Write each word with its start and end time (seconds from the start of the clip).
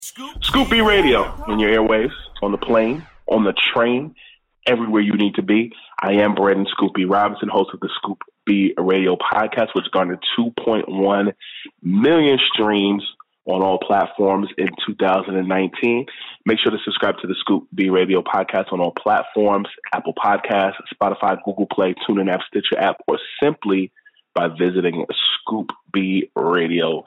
Scoop 0.00 0.70
B 0.70 0.80
Radio 0.80 1.44
in 1.48 1.58
your 1.58 1.70
airwaves, 1.70 2.12
on 2.40 2.52
the 2.52 2.58
plane, 2.58 3.04
on 3.26 3.44
the 3.44 3.52
train, 3.74 4.14
everywhere 4.66 5.02
you 5.02 5.14
need 5.14 5.34
to 5.34 5.42
be. 5.42 5.72
I 6.00 6.12
am 6.12 6.34
Brandon 6.34 6.66
Scoop 6.70 6.94
B 6.94 7.04
Robinson, 7.04 7.48
host 7.48 7.70
of 7.74 7.80
the 7.80 7.88
Scoop 7.96 8.18
B 8.46 8.74
Radio 8.78 9.16
podcast, 9.16 9.74
which 9.74 9.90
garnered 9.92 10.24
2.1 10.38 11.32
million 11.82 12.38
streams 12.52 13.02
on 13.46 13.62
all 13.62 13.78
platforms 13.78 14.48
in 14.56 14.68
2019. 14.86 16.06
Make 16.46 16.58
sure 16.60 16.70
to 16.70 16.78
subscribe 16.84 17.16
to 17.22 17.26
the 17.26 17.34
Scoop 17.40 17.66
B 17.74 17.88
Radio 17.90 18.22
podcast 18.22 18.72
on 18.72 18.80
all 18.80 18.92
platforms 18.92 19.68
Apple 19.92 20.14
Podcasts, 20.14 20.74
Spotify, 20.94 21.36
Google 21.44 21.66
Play, 21.66 21.94
TuneIn 22.08 22.32
app, 22.32 22.42
Stitcher 22.46 22.78
app, 22.78 22.96
or 23.08 23.18
simply 23.42 23.90
by 24.34 24.46
visiting 24.46 25.06
scoopbradio.com. 25.48 27.02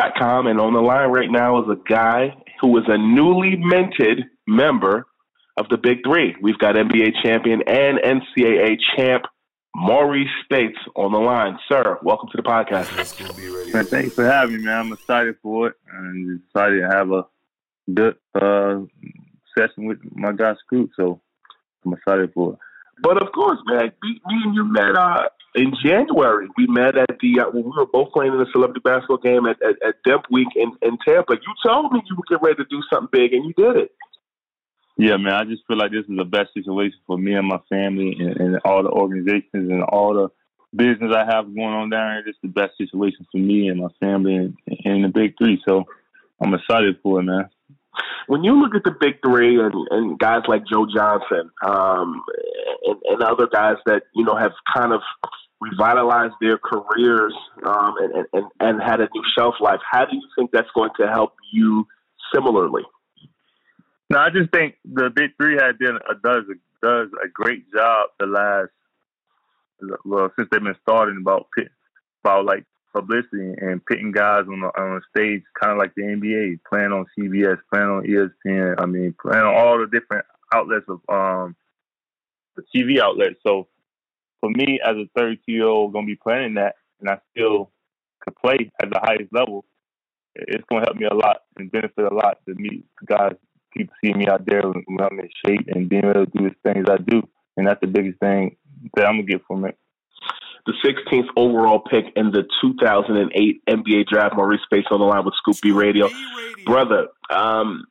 And 0.00 0.60
on 0.60 0.74
the 0.74 0.80
line 0.80 1.10
right 1.10 1.30
now 1.30 1.62
is 1.62 1.68
a 1.68 1.88
guy 1.88 2.34
who 2.60 2.78
is 2.78 2.84
a 2.86 2.96
newly 2.96 3.56
minted 3.56 4.24
member 4.46 5.06
of 5.56 5.68
the 5.70 5.76
Big 5.76 5.98
Three. 6.06 6.36
We've 6.40 6.58
got 6.58 6.76
NBA 6.76 7.22
champion 7.22 7.62
and 7.66 7.98
NCAA 7.98 8.76
champ 8.96 9.24
Marreese 9.76 10.26
Speights 10.44 10.78
on 10.94 11.12
the 11.12 11.18
line. 11.18 11.58
Sir, 11.68 11.98
welcome 12.02 12.28
to 12.30 12.36
the 12.36 12.42
podcast. 12.42 13.72
Man, 13.72 13.84
thanks 13.86 14.14
for 14.14 14.24
having 14.24 14.58
me, 14.58 14.62
man. 14.62 14.86
I'm 14.86 14.92
excited 14.92 15.34
for 15.42 15.68
it 15.68 15.74
and 15.92 16.40
excited 16.46 16.80
to 16.80 16.88
have 16.88 17.10
a 17.10 17.26
good 17.92 18.16
uh, 18.34 18.80
session 19.56 19.86
with 19.86 19.98
my 20.12 20.32
guy 20.32 20.54
Scoop. 20.64 20.90
So 20.96 21.20
I'm 21.84 21.92
excited 21.92 22.32
for 22.34 22.52
it. 22.52 22.58
But 23.02 23.20
of 23.20 23.32
course, 23.32 23.58
man, 23.66 23.92
me, 24.02 24.20
me 24.26 24.42
and 24.44 24.54
you 24.54 24.64
met 24.64 24.96
uh, 24.96 25.24
in 25.58 25.74
January. 25.82 26.48
We 26.56 26.66
met 26.68 26.96
at 26.96 27.18
the 27.20 27.40
uh, 27.40 27.50
when 27.50 27.64
we 27.64 27.72
were 27.76 27.86
both 27.86 28.12
playing 28.12 28.32
in 28.32 28.40
a 28.40 28.46
celebrity 28.52 28.80
basketball 28.82 29.18
game 29.18 29.46
at, 29.46 29.60
at, 29.62 29.76
at 29.86 29.94
Demp 30.06 30.22
Week 30.30 30.48
in, 30.54 30.72
in 30.82 30.98
Tampa. 31.06 31.34
You 31.34 31.54
told 31.66 31.92
me 31.92 32.00
you 32.08 32.16
were 32.16 32.22
getting 32.28 32.44
ready 32.44 32.62
to 32.62 32.68
do 32.70 32.80
something 32.92 33.08
big, 33.12 33.32
and 33.32 33.44
you 33.44 33.52
did 33.54 33.76
it. 33.76 33.92
Yeah, 34.96 35.16
man, 35.16 35.34
I 35.34 35.44
just 35.44 35.62
feel 35.66 35.78
like 35.78 35.92
this 35.92 36.04
is 36.08 36.16
the 36.16 36.24
best 36.24 36.54
situation 36.54 36.98
for 37.06 37.16
me 37.16 37.34
and 37.34 37.46
my 37.46 37.60
family 37.68 38.16
and, 38.18 38.36
and 38.36 38.58
all 38.64 38.82
the 38.82 38.90
organizations 38.90 39.70
and 39.70 39.82
all 39.84 40.12
the 40.14 40.28
business 40.76 41.14
I 41.14 41.24
have 41.24 41.54
going 41.54 41.68
on 41.68 41.90
down 41.90 42.14
here. 42.14 42.22
This 42.24 42.34
is 42.34 42.42
the 42.42 42.60
best 42.60 42.76
situation 42.76 43.24
for 43.30 43.38
me 43.38 43.68
and 43.68 43.80
my 43.80 43.88
family 44.00 44.34
and, 44.34 44.56
and 44.84 45.04
the 45.04 45.08
big 45.08 45.34
three. 45.38 45.62
So 45.66 45.84
I'm 46.42 46.52
excited 46.52 46.96
for 47.02 47.20
it, 47.20 47.24
man. 47.24 47.48
When 48.26 48.44
you 48.44 48.60
look 48.60 48.74
at 48.74 48.84
the 48.84 48.90
big 48.90 49.22
three 49.24 49.60
and, 49.60 49.74
and 49.90 50.18
guys 50.18 50.42
like 50.48 50.62
Joe 50.70 50.86
Johnson 50.92 51.50
um, 51.64 52.22
and, 52.84 52.96
and 53.04 53.22
other 53.22 53.46
guys 53.46 53.76
that 53.86 54.02
you 54.14 54.24
know 54.24 54.36
have 54.36 54.52
kind 54.74 54.92
of 54.92 55.00
revitalized 55.60 56.34
their 56.40 56.58
careers 56.58 57.34
um, 57.66 57.94
and, 57.98 58.26
and, 58.32 58.44
and 58.60 58.82
had 58.82 59.00
a 59.00 59.08
new 59.12 59.22
shelf 59.36 59.54
life, 59.60 59.80
how 59.90 60.04
do 60.04 60.14
you 60.14 60.22
think 60.36 60.50
that's 60.52 60.70
going 60.74 60.90
to 61.00 61.08
help 61.08 61.34
you 61.52 61.86
similarly? 62.34 62.82
No, 64.10 64.18
I 64.18 64.30
just 64.30 64.50
think 64.52 64.76
the 64.84 65.10
big 65.14 65.30
three 65.36 65.54
had 65.54 65.78
done 65.78 65.98
a, 66.08 66.14
does 66.14 66.44
a, 66.50 66.86
does 66.86 67.08
a 67.22 67.28
great 67.28 67.70
job 67.72 68.08
the 68.18 68.26
last 68.26 68.70
well 70.04 70.30
since 70.36 70.48
they've 70.50 70.62
been 70.62 70.74
starting 70.82 71.18
about 71.20 71.48
pit, 71.56 71.68
about 72.24 72.44
like 72.44 72.64
publicity 72.94 73.52
and 73.60 73.84
pitting 73.84 74.12
guys 74.12 74.44
on 74.48 74.60
the 74.60 74.66
on 74.80 74.94
the 74.94 75.00
stage, 75.10 75.42
kind 75.60 75.72
of 75.72 75.78
like 75.78 75.94
the 75.94 76.02
NBA, 76.02 76.60
playing 76.68 76.92
on 76.92 77.06
CBS, 77.18 77.58
playing 77.72 77.86
on 77.86 78.04
ESPN. 78.04 78.76
I 78.78 78.86
mean, 78.86 79.14
playing 79.20 79.44
on 79.44 79.54
all 79.54 79.78
the 79.78 79.86
different 79.86 80.24
outlets 80.54 80.86
of 80.88 81.00
um 81.08 81.54
the 82.56 82.62
TV 82.74 83.00
outlets. 83.00 83.36
So 83.46 83.68
for 84.40 84.50
me, 84.50 84.80
as 84.84 84.96
a 84.96 85.08
32 85.16 85.52
year 85.52 85.66
old, 85.66 85.92
gonna 85.92 86.06
be 86.06 86.16
playing 86.16 86.54
that, 86.54 86.76
and 87.00 87.08
I 87.08 87.18
still 87.30 87.70
could 88.20 88.36
play 88.36 88.70
at 88.82 88.90
the 88.90 89.00
highest 89.02 89.32
level. 89.32 89.64
It's 90.34 90.64
gonna 90.70 90.84
help 90.86 90.96
me 90.96 91.06
a 91.10 91.14
lot 91.14 91.42
and 91.56 91.70
benefit 91.70 92.04
a 92.10 92.14
lot 92.14 92.38
to 92.46 92.54
meet 92.54 92.84
guys 93.04 93.34
people 93.72 93.94
seeing 94.02 94.18
me 94.18 94.26
out 94.28 94.44
there 94.46 94.62
when 94.62 95.00
I'm 95.00 95.18
in 95.20 95.28
shape 95.46 95.66
and 95.68 95.88
being 95.88 96.04
able 96.04 96.26
to 96.26 96.26
do 96.26 96.48
the 96.48 96.54
things 96.64 96.86
I 96.88 96.96
do. 96.96 97.22
And 97.56 97.66
that's 97.66 97.80
the 97.80 97.86
biggest 97.86 98.18
thing 98.20 98.56
that 98.94 99.06
I'm 99.06 99.16
gonna 99.16 99.24
get 99.24 99.42
from 99.46 99.64
it. 99.64 99.76
The 100.66 100.74
16th 100.84 101.28
overall 101.36 101.80
pick 101.80 102.06
in 102.14 102.30
the 102.30 102.44
2008 102.60 103.62
NBA 103.66 104.06
draft, 104.06 104.34
Marreese 104.34 104.62
Speights 104.64 104.88
on 104.90 105.00
the 105.00 105.06
line 105.06 105.24
with 105.24 105.34
Scoop 105.34 105.56
B 105.62 105.72
Radio. 105.72 106.08
Brother, 106.66 107.08
um, 107.30 107.84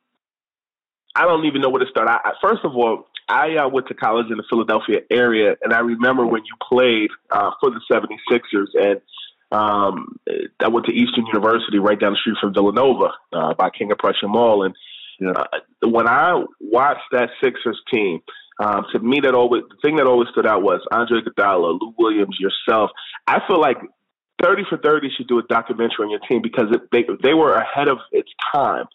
I 1.14 1.24
don't 1.24 1.44
even 1.46 1.60
know 1.60 1.70
where 1.70 1.84
to 1.84 1.90
start. 1.90 2.08
I, 2.08 2.32
first 2.40 2.64
of 2.64 2.76
all, 2.76 3.08
I 3.28 3.56
uh, 3.56 3.68
went 3.68 3.88
to 3.88 3.94
college 3.94 4.26
in 4.30 4.38
the 4.38 4.44
Philadelphia 4.48 5.00
area, 5.10 5.54
and 5.62 5.72
I 5.72 5.80
remember 5.80 6.26
when 6.26 6.42
you 6.44 6.54
played 6.66 7.10
uh, 7.30 7.50
for 7.60 7.70
the 7.70 7.80
76ers, 7.90 8.68
and 8.74 9.00
um, 9.50 10.18
I 10.60 10.68
went 10.68 10.86
to 10.86 10.92
Eastern 10.92 11.26
University 11.26 11.78
right 11.78 11.98
down 11.98 12.12
the 12.12 12.18
street 12.18 12.36
from 12.40 12.54
Villanova 12.54 13.12
uh, 13.32 13.54
by 13.54 13.70
King 13.70 13.92
of 13.92 13.98
Prussia 13.98 14.28
Mall, 14.28 14.64
and 14.64 14.74
yeah. 15.20 15.32
Uh, 15.32 15.88
when 15.88 16.06
I 16.06 16.44
watched 16.60 17.10
that 17.10 17.30
Sixers 17.42 17.80
team, 17.92 18.20
um, 18.60 18.84
to 18.92 18.98
me, 19.00 19.20
that 19.22 19.34
always 19.34 19.64
the 19.68 19.76
thing 19.82 19.96
that 19.96 20.06
always 20.06 20.28
stood 20.30 20.46
out 20.46 20.62
was 20.62 20.80
Andre 20.92 21.20
Iguodala, 21.20 21.78
Lou 21.80 21.94
Williams, 21.98 22.36
yourself. 22.38 22.90
I 23.26 23.40
feel 23.46 23.60
like 23.60 23.78
Thirty 24.42 24.62
for 24.68 24.78
Thirty 24.78 25.10
should 25.16 25.26
do 25.26 25.38
a 25.38 25.42
documentary 25.42 26.04
on 26.04 26.10
your 26.10 26.20
team 26.20 26.40
because 26.42 26.66
it, 26.70 26.82
they 26.92 27.04
they 27.22 27.34
were 27.34 27.54
ahead 27.54 27.88
of 27.88 27.98
its 28.12 28.30
time. 28.54 28.86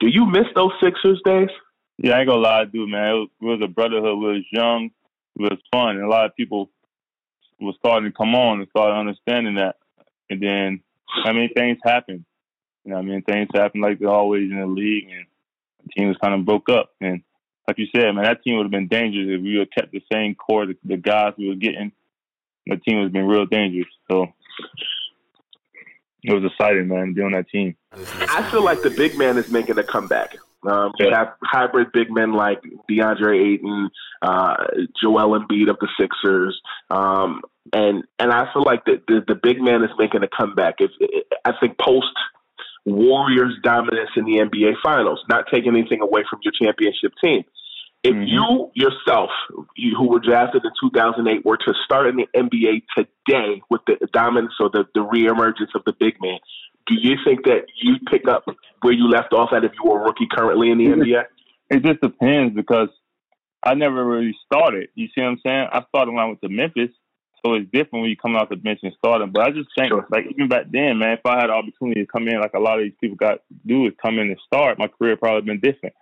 Do 0.00 0.08
you 0.08 0.26
miss 0.26 0.46
those 0.54 0.72
Sixers 0.82 1.20
days? 1.24 1.48
Yeah, 2.02 2.16
I 2.16 2.20
ain't 2.20 2.28
gonna 2.28 2.40
lie, 2.40 2.64
dude, 2.64 2.88
man. 2.88 3.08
It 3.08 3.12
was, 3.12 3.28
it 3.42 3.44
was 3.44 3.60
a 3.62 3.68
brotherhood. 3.68 4.18
We 4.18 4.26
was 4.26 4.44
young. 4.50 4.90
It 5.36 5.42
was 5.42 5.58
fun, 5.70 5.96
and 5.96 6.04
a 6.04 6.08
lot 6.08 6.24
of 6.24 6.34
people 6.34 6.70
was 7.60 7.76
starting 7.78 8.10
to 8.10 8.16
come 8.16 8.34
on 8.34 8.58
and 8.58 8.68
started 8.70 8.98
understanding 8.98 9.56
that. 9.56 9.76
And 10.30 10.42
then, 10.42 10.80
I 11.24 11.32
mean, 11.32 11.50
things 11.54 11.78
happen. 11.84 12.24
You 12.84 12.92
know, 12.92 12.98
I 12.98 13.02
mean, 13.02 13.22
things 13.22 13.48
happen 13.54 13.82
like 13.82 13.98
they're 13.98 14.08
always 14.08 14.50
in 14.50 14.58
the 14.58 14.66
league, 14.66 15.08
and 15.10 15.26
the 15.84 15.90
team 15.90 16.08
was 16.08 16.16
kind 16.22 16.34
of 16.34 16.46
broke 16.46 16.70
up. 16.70 16.90
And 17.02 17.22
like 17.68 17.78
you 17.78 17.86
said, 17.94 18.12
man, 18.12 18.24
that 18.24 18.42
team 18.42 18.56
would 18.56 18.64
have 18.64 18.70
been 18.70 18.88
dangerous 18.88 19.26
if 19.28 19.42
we 19.42 19.58
had 19.58 19.70
kept 19.70 19.92
the 19.92 20.02
same 20.10 20.34
core, 20.34 20.66
the, 20.66 20.76
the 20.84 20.96
guys 20.96 21.34
we 21.36 21.48
were 21.48 21.54
getting. 21.54 21.92
The 22.66 22.76
team 22.76 22.96
would 22.96 23.04
have 23.04 23.12
been 23.12 23.26
real 23.26 23.44
dangerous. 23.44 23.88
So 24.10 24.32
it 26.22 26.32
was 26.32 26.50
exciting, 26.50 26.88
man, 26.88 27.12
doing 27.12 27.32
that 27.32 27.48
team. 27.50 27.76
I 27.92 28.48
feel 28.50 28.64
like 28.64 28.80
the 28.80 28.90
big 28.90 29.18
man 29.18 29.36
is 29.36 29.50
making 29.50 29.78
a 29.78 29.82
comeback. 29.82 30.38
Um, 30.68 30.92
you 30.98 31.10
have 31.12 31.34
hybrid 31.42 31.88
big 31.92 32.10
men 32.10 32.34
like 32.34 32.62
DeAndre 32.90 33.54
Ayton, 33.54 33.90
uh, 34.20 34.54
Joel 35.00 35.38
Embiid 35.38 35.70
of 35.70 35.78
the 35.80 35.88
Sixers, 35.98 36.60
um, 36.90 37.42
and 37.72 38.04
and 38.18 38.32
I 38.32 38.52
feel 38.52 38.62
like 38.62 38.84
the, 38.84 39.00
the, 39.08 39.24
the 39.26 39.34
big 39.34 39.60
man 39.60 39.82
is 39.82 39.90
making 39.98 40.22
a 40.22 40.28
comeback. 40.28 40.76
If 40.80 40.90
I 41.44 41.52
think 41.60 41.78
post 41.78 42.14
Warriors' 42.84 43.54
dominance 43.62 44.10
in 44.16 44.24
the 44.24 44.38
NBA 44.38 44.74
Finals, 44.82 45.20
not 45.28 45.44
taking 45.52 45.76
anything 45.76 46.00
away 46.02 46.24
from 46.28 46.40
your 46.42 46.52
championship 46.52 47.12
team. 47.22 47.44
If 48.02 48.14
mm-hmm. 48.14 48.22
you 48.24 48.70
yourself, 48.74 49.30
you, 49.76 49.94
who 49.96 50.08
were 50.08 50.20
drafted 50.20 50.64
in 50.64 50.70
2008, 50.80 51.44
were 51.44 51.58
to 51.58 51.74
start 51.84 52.06
in 52.06 52.16
the 52.16 52.26
NBA 52.34 52.82
today 52.96 53.62
with 53.68 53.82
the 53.86 54.08
dominance 54.12 54.54
or 54.58 54.70
the, 54.70 54.84
the 54.94 55.00
reemergence 55.00 55.74
of 55.74 55.82
the 55.84 55.92
big 55.98 56.14
man, 56.20 56.38
do 56.86 56.94
you 56.98 57.16
think 57.24 57.44
that 57.44 57.66
you'd 57.76 58.04
pick 58.06 58.26
up 58.26 58.44
where 58.80 58.92
you 58.92 59.08
left 59.08 59.32
off 59.32 59.52
at 59.52 59.64
if 59.64 59.72
you 59.82 59.90
were 59.90 60.00
a 60.00 60.04
rookie 60.04 60.28
currently 60.30 60.70
in 60.70 60.78
the 60.78 60.84
NBA? 60.84 61.24
It 61.70 61.84
just 61.84 62.00
depends 62.00 62.54
because 62.54 62.88
I 63.62 63.74
never 63.74 64.04
really 64.04 64.34
started. 64.46 64.88
You 64.94 65.06
see 65.08 65.20
what 65.20 65.28
I'm 65.28 65.40
saying? 65.44 65.68
I 65.72 65.84
started 65.88 66.12
when 66.12 66.24
I 66.24 66.26
went 66.26 66.40
to 66.42 66.48
Memphis, 66.48 66.90
so 67.44 67.54
it's 67.54 67.70
different 67.70 68.02
when 68.02 68.10
you 68.10 68.16
come 68.16 68.34
out 68.34 68.48
the 68.48 68.56
bench 68.56 68.80
and 68.82 68.94
starting. 68.98 69.30
But 69.32 69.46
I 69.46 69.50
just 69.50 69.68
think, 69.76 69.90
sure. 69.90 70.06
like 70.10 70.24
even 70.30 70.48
back 70.48 70.66
then, 70.70 70.98
man, 70.98 71.18
if 71.18 71.26
I 71.26 71.38
had 71.38 71.48
the 71.48 71.54
opportunity 71.54 72.00
to 72.00 72.06
come 72.06 72.28
in, 72.28 72.40
like 72.40 72.54
a 72.54 72.60
lot 72.60 72.78
of 72.78 72.84
these 72.84 72.96
people 73.00 73.16
got 73.16 73.34
to 73.34 73.54
do, 73.66 73.86
is 73.86 73.92
come 74.00 74.18
in 74.18 74.28
and 74.28 74.40
start, 74.46 74.78
my 74.78 74.88
career 74.88 75.16
probably 75.16 75.42
been 75.42 75.60
different. 75.60 75.94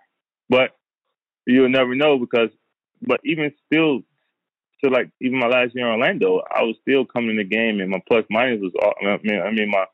But 0.49 0.78
you'll 1.51 1.69
never 1.69 1.95
know 1.95 2.17
because, 2.17 2.49
but 3.01 3.19
even 3.23 3.51
still, 3.65 4.01
so 4.83 4.89
like 4.89 5.09
even 5.21 5.39
my 5.39 5.47
last 5.47 5.75
year 5.75 5.85
in 5.87 5.99
Orlando, 5.99 6.41
I 6.49 6.63
was 6.63 6.75
still 6.81 7.05
coming 7.05 7.31
in 7.31 7.37
the 7.37 7.43
game 7.43 7.79
and 7.79 7.89
my 7.89 8.01
plus 8.07 8.25
minus 8.29 8.61
was, 8.61 8.73
All, 8.81 8.93
I 9.01 9.17
mean, 9.23 9.41
I 9.41 9.51
mean 9.51 9.69
my 9.69 9.85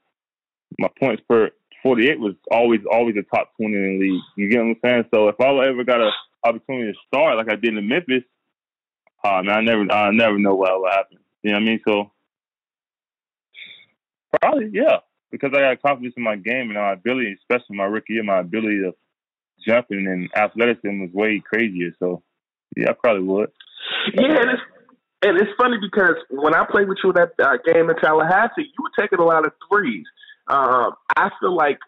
my 0.80 0.90
points 1.00 1.24
per 1.28 1.52
48 1.84 2.20
was 2.20 2.34
always 2.52 2.82
always 2.92 3.16
a 3.16 3.24
top 3.24 3.52
20 3.58 3.76
in 3.76 4.00
the 4.00 4.06
league. 4.06 4.22
You 4.36 4.50
get 4.50 4.60
what 4.60 4.70
I'm 4.70 4.76
saying? 4.84 5.04
So 5.14 5.28
if 5.30 5.40
I 5.40 5.50
ever 5.68 5.84
got 5.84 6.02
an 6.02 6.12
opportunity 6.44 6.92
to 6.92 6.98
start 7.08 7.38
like 7.38 7.50
I 7.50 7.56
did 7.56 7.78
in 7.78 7.88
Memphis, 7.88 8.24
uh, 9.24 9.42
man, 9.44 9.58
I 9.58 9.62
never 9.62 9.92
I 9.92 10.12
never 10.12 10.38
know 10.38 10.56
what 10.56 10.80
will 10.80 10.90
happen. 10.90 11.20
You 11.44 11.52
know 11.52 11.58
what 11.58 11.64
I 11.64 11.66
mean? 11.66 11.80
So 11.88 12.12
probably 14.42 14.70
yeah, 14.74 14.98
because 15.32 15.52
I 15.56 15.62
got 15.62 15.82
confidence 15.82 16.16
in 16.18 16.24
my 16.24 16.36
game 16.36 16.70
and 16.70 16.74
my 16.74 16.94
ability, 16.94 17.36
especially 17.40 17.78
my 17.78 17.86
rookie 17.86 18.14
year, 18.14 18.24
my 18.24 18.40
ability 18.40 18.82
to 18.82 18.96
jumping 19.66 20.08
and 20.08 20.30
athleticism 20.36 21.02
was 21.02 21.12
way 21.14 21.42
crazier. 21.46 21.92
So 22.00 22.24
yeah, 22.76 22.90
I 22.90 22.94
probably 22.94 23.24
would. 23.24 23.52
Yeah, 24.14 24.42
and 24.42 24.50
it's, 24.52 24.62
and 25.22 25.38
it's 25.40 25.52
funny 25.58 25.78
because 25.82 26.16
when 26.30 26.54
I 26.54 26.66
played 26.70 26.88
with 26.88 26.98
you 27.04 27.14
that 27.14 27.32
uh, 27.42 27.58
game 27.66 27.90
in 27.90 27.96
Tallahassee, 27.98 28.64
you 28.64 28.84
were 28.84 29.04
taking 29.04 29.20
a 29.20 29.26
lot 29.26 29.46
of 29.46 29.54
threes. 29.70 30.06
Um, 30.48 30.94
I 31.16 31.30
feel 31.40 31.56
like 31.56 31.80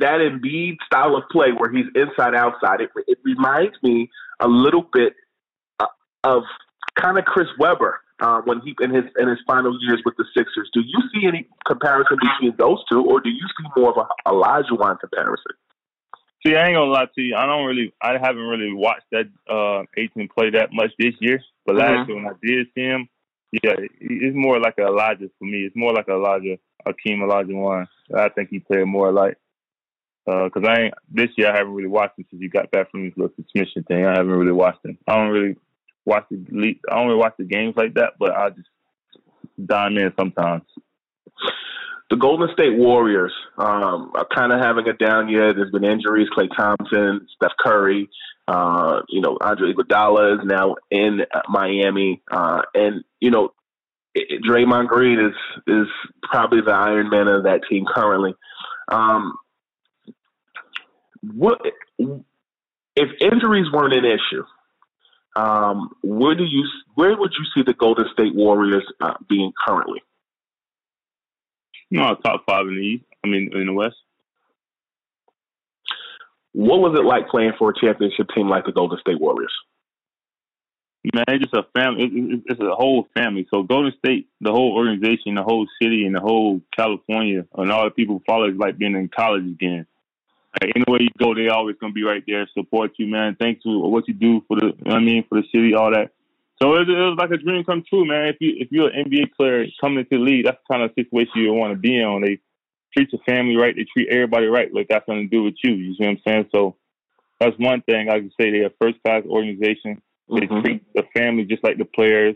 that 0.00 0.20
Embiid 0.20 0.76
style 0.84 1.16
of 1.16 1.24
play, 1.30 1.48
where 1.56 1.70
he's 1.70 1.86
inside 1.94 2.34
outside, 2.34 2.80
it, 2.80 2.90
it 3.06 3.18
reminds 3.24 3.76
me 3.82 4.10
a 4.40 4.48
little 4.48 4.86
bit 4.92 5.14
uh, 5.78 5.86
of 6.24 6.42
kind 6.98 7.18
of 7.18 7.24
Chris 7.24 7.46
Webber 7.58 8.00
uh, 8.20 8.40
when 8.44 8.60
he 8.60 8.74
in 8.80 8.92
his 8.92 9.04
in 9.18 9.28
his 9.28 9.38
final 9.46 9.76
years 9.80 10.02
with 10.04 10.16
the 10.16 10.24
Sixers. 10.36 10.70
Do 10.72 10.80
you 10.80 11.00
see 11.14 11.26
any 11.26 11.48
comparison 11.66 12.18
between 12.20 12.56
those 12.58 12.82
two, 12.90 13.04
or 13.04 13.20
do 13.20 13.30
you 13.30 13.46
see 13.58 13.68
more 13.76 13.90
of 13.90 13.96
a 13.96 14.28
Olajuwon 14.28 14.98
comparison? 14.98 15.52
See, 16.46 16.54
I 16.54 16.66
ain't 16.66 16.76
gonna 16.76 16.90
lie 16.90 17.06
to 17.14 17.20
you. 17.20 17.34
I 17.34 17.46
don't 17.46 17.66
really, 17.66 17.92
I 18.00 18.12
haven't 18.12 18.42
really 18.42 18.72
watched 18.72 19.06
that 19.10 19.28
uh, 19.50 19.84
18 19.96 20.28
play 20.28 20.50
that 20.50 20.70
much 20.72 20.92
this 20.98 21.14
year. 21.20 21.40
But 21.66 21.76
last 21.76 21.90
mm-hmm. 21.90 22.10
year 22.10 22.16
when 22.16 22.26
I 22.26 22.36
did 22.40 22.66
see 22.74 22.82
him, 22.82 23.08
yeah, 23.52 23.74
it's 24.00 24.36
more 24.36 24.60
like 24.60 24.74
a 24.78 24.86
Elijah 24.86 25.30
for 25.38 25.44
me. 25.44 25.64
It's 25.64 25.76
more 25.76 25.92
like 25.92 26.08
a 26.08 26.12
Elijah, 26.12 26.58
Akeem 26.86 27.20
Olajuwon. 27.20 27.86
I 28.14 28.28
think 28.28 28.50
he 28.50 28.60
played 28.60 28.86
more 28.86 29.12
like 29.12 29.36
because 30.26 30.62
uh, 30.64 30.68
I 30.68 30.80
ain't 30.80 30.94
this 31.10 31.30
year. 31.36 31.50
I 31.50 31.56
haven't 31.56 31.74
really 31.74 31.88
watched 31.88 32.18
him 32.18 32.26
since 32.30 32.42
he 32.42 32.48
got 32.48 32.70
back 32.70 32.90
from 32.90 33.04
his 33.04 33.14
little 33.16 33.34
suspension 33.34 33.82
thing. 33.84 34.04
I 34.04 34.10
haven't 34.10 34.28
really 34.28 34.52
watched 34.52 34.84
him. 34.84 34.98
I 35.06 35.16
don't 35.16 35.30
really 35.30 35.56
watch 36.04 36.26
the 36.30 36.74
I 36.90 36.94
don't 36.94 37.06
really 37.06 37.18
watch 37.18 37.34
the 37.38 37.44
games 37.44 37.74
like 37.76 37.94
that, 37.94 38.14
but 38.18 38.32
I 38.32 38.50
just 38.50 38.68
dime 39.64 39.96
in 39.96 40.12
sometimes. 40.18 40.62
The 42.10 42.16
Golden 42.16 42.48
State 42.54 42.76
Warriors 42.76 43.32
um, 43.58 44.12
are 44.14 44.26
kind 44.34 44.52
of 44.52 44.60
having 44.60 44.88
a 44.88 44.94
down 44.94 45.28
year. 45.28 45.52
There's 45.52 45.70
been 45.70 45.84
injuries. 45.84 46.28
Klay 46.36 46.48
Thompson, 46.56 47.26
Steph 47.36 47.52
Curry. 47.60 48.08
Uh, 48.46 49.02
you 49.10 49.20
know, 49.20 49.36
Andre 49.42 49.74
Iguodala 49.74 50.38
is 50.38 50.40
now 50.44 50.76
in 50.90 51.20
Miami, 51.50 52.22
uh, 52.30 52.62
and 52.74 53.04
you 53.20 53.30
know, 53.30 53.52
Draymond 54.16 54.88
Green 54.88 55.20
is 55.20 55.34
is 55.66 55.86
probably 56.22 56.62
the 56.62 56.72
Iron 56.72 57.10
Man 57.10 57.28
of 57.28 57.44
that 57.44 57.60
team 57.68 57.84
currently. 57.84 58.34
Um, 58.90 59.36
what 61.22 61.60
if 61.98 63.10
injuries 63.20 63.66
weren't 63.70 63.94
an 63.94 64.06
issue? 64.06 64.44
Um, 65.36 65.90
where 66.02 66.34
do 66.34 66.44
you 66.44 66.64
where 66.94 67.16
would 67.16 67.32
you 67.38 67.44
see 67.54 67.62
the 67.66 67.74
Golden 67.74 68.06
State 68.14 68.34
Warriors 68.34 68.84
uh, 69.00 69.14
being 69.28 69.52
currently? 69.66 70.00
No, 71.90 72.14
top 72.16 72.44
five 72.46 72.66
in 72.66 72.74
the 72.74 72.80
East. 72.80 73.04
I 73.24 73.28
mean, 73.28 73.50
in 73.52 73.66
the 73.66 73.72
West. 73.72 73.96
What 76.52 76.80
was 76.80 76.98
it 76.98 77.04
like 77.04 77.28
playing 77.28 77.52
for 77.58 77.70
a 77.70 77.74
championship 77.78 78.28
team 78.34 78.48
like 78.48 78.64
the 78.64 78.72
Golden 78.72 78.98
State 78.98 79.20
Warriors? 79.20 79.52
Man, 81.14 81.24
it's 81.28 81.44
just 81.44 81.54
a 81.54 81.62
family. 81.78 82.42
It's 82.46 82.60
a 82.60 82.74
whole 82.74 83.06
family. 83.14 83.46
So 83.52 83.62
Golden 83.62 83.92
State, 83.98 84.28
the 84.40 84.50
whole 84.50 84.74
organization, 84.74 85.36
the 85.36 85.42
whole 85.42 85.66
city, 85.80 86.04
and 86.04 86.14
the 86.14 86.20
whole 86.20 86.60
California, 86.76 87.46
and 87.56 87.70
all 87.70 87.84
the 87.84 87.90
people 87.90 88.22
follow 88.26 88.48
is 88.48 88.56
like 88.56 88.76
being 88.76 88.94
in 88.94 89.08
college 89.08 89.46
again. 89.46 89.86
Like 90.60 90.72
anywhere 90.74 91.00
you 91.00 91.08
go, 91.18 91.34
they 91.34 91.48
always 91.48 91.76
gonna 91.80 91.92
be 91.92 92.02
right 92.02 92.24
there, 92.26 92.48
support 92.52 92.92
you, 92.96 93.06
man. 93.06 93.36
Thanks 93.38 93.62
for 93.62 93.90
what 93.90 94.08
you 94.08 94.14
do 94.14 94.42
for 94.48 94.58
the, 94.58 94.66
you 94.66 94.84
know 94.84 94.96
I 94.96 95.00
mean, 95.00 95.24
for 95.28 95.40
the 95.40 95.46
city, 95.54 95.74
all 95.74 95.92
that. 95.92 96.10
So 96.60 96.74
it, 96.74 96.88
it, 96.88 96.92
was 96.92 97.16
like 97.18 97.30
a 97.30 97.36
dream 97.36 97.64
come 97.64 97.84
true, 97.88 98.04
man. 98.04 98.28
If 98.28 98.36
you 98.40 98.54
if 98.58 98.68
you're 98.72 98.88
an 98.88 99.04
NBA 99.04 99.32
player 99.36 99.64
coming 99.80 100.00
into 100.00 100.18
the 100.18 100.18
league, 100.18 100.44
that's 100.44 100.58
the 100.68 100.74
kind 100.74 100.84
of 100.84 100.90
situation 100.94 101.32
you 101.36 101.52
want 101.52 101.72
to 101.72 101.78
be 101.78 101.96
in. 101.96 102.20
They 102.20 102.40
treat 102.96 103.12
your 103.12 103.22
family 103.26 103.56
right. 103.56 103.74
They 103.76 103.86
treat 103.92 104.08
everybody 104.10 104.46
right. 104.46 104.72
Like 104.72 104.88
that's 104.88 105.06
something 105.06 105.28
to 105.30 105.36
do 105.36 105.44
with 105.44 105.54
you. 105.62 105.74
You 105.74 105.94
see 105.94 106.04
what 106.04 106.10
I'm 106.10 106.20
saying? 106.26 106.48
So 106.52 106.76
that's 107.38 107.56
one 107.58 107.82
thing 107.82 108.08
I 108.08 108.18
can 108.18 108.32
say. 108.40 108.50
They're 108.50 108.66
a 108.66 108.80
first 108.80 109.00
class 109.04 109.22
organization. 109.28 110.02
They 110.28 110.46
mm-hmm. 110.46 110.60
treat 110.60 110.94
the 110.94 111.04
family 111.14 111.44
just 111.44 111.62
like 111.62 111.78
the 111.78 111.84
players. 111.84 112.34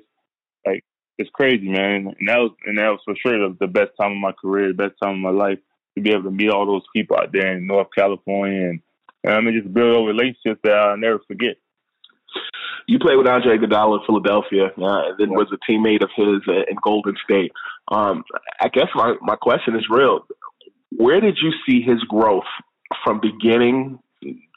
Like 0.65 0.85
it's 1.19 1.31
crazy, 1.31 1.69
man. 1.69 2.15
And 2.19 2.29
that 2.29 2.39
was 2.39 2.53
and 2.65 2.79
that 2.79 2.91
was 2.91 3.01
for 3.05 3.17
sure 3.17 3.49
the, 3.49 3.57
the 3.59 3.67
best 3.67 3.91
time 4.01 4.13
of 4.13 4.19
my 4.19 4.33
career, 4.33 4.69
the 4.69 4.75
best 4.75 4.95
time 5.03 5.15
of 5.15 5.19
my 5.19 5.31
life 5.31 5.59
to 5.97 6.03
be 6.03 6.11
able 6.11 6.25
to 6.25 6.31
meet 6.31 6.51
all 6.51 6.67
those 6.67 6.87
people 6.95 7.17
out 7.17 7.33
there 7.33 7.57
in 7.57 7.67
North 7.67 7.89
California 7.97 8.71
and, 8.71 8.81
and 9.25 9.35
I 9.35 9.41
mean 9.41 9.61
just 9.61 9.75
build 9.75 9.97
a 9.97 10.07
relationships 10.07 10.61
that 10.65 10.75
I'll 10.75 10.97
never 10.97 11.19
forget. 11.27 11.57
You 12.87 12.99
played 12.99 13.17
with 13.17 13.29
Andre 13.29 13.59
Iguodala 13.59 14.01
in 14.01 14.07
Philadelphia, 14.07 14.67
uh, 14.67 15.09
and 15.09 15.19
then 15.19 15.31
yeah. 15.31 15.37
was 15.37 15.53
a 15.53 15.71
teammate 15.71 16.03
of 16.03 16.11
his 16.17 16.43
in 16.69 16.77
Golden 16.83 17.15
State. 17.23 17.53
Um, 17.89 18.25
I 18.61 18.69
guess 18.69 18.89
my, 18.95 19.15
my 19.21 19.37
question 19.37 19.77
is 19.77 19.87
real. 19.89 20.27
Where 20.97 21.21
did 21.21 21.39
you 21.41 21.53
see 21.67 21.81
his 21.81 22.03
growth 22.05 22.51
from 23.05 23.21
beginning 23.21 23.99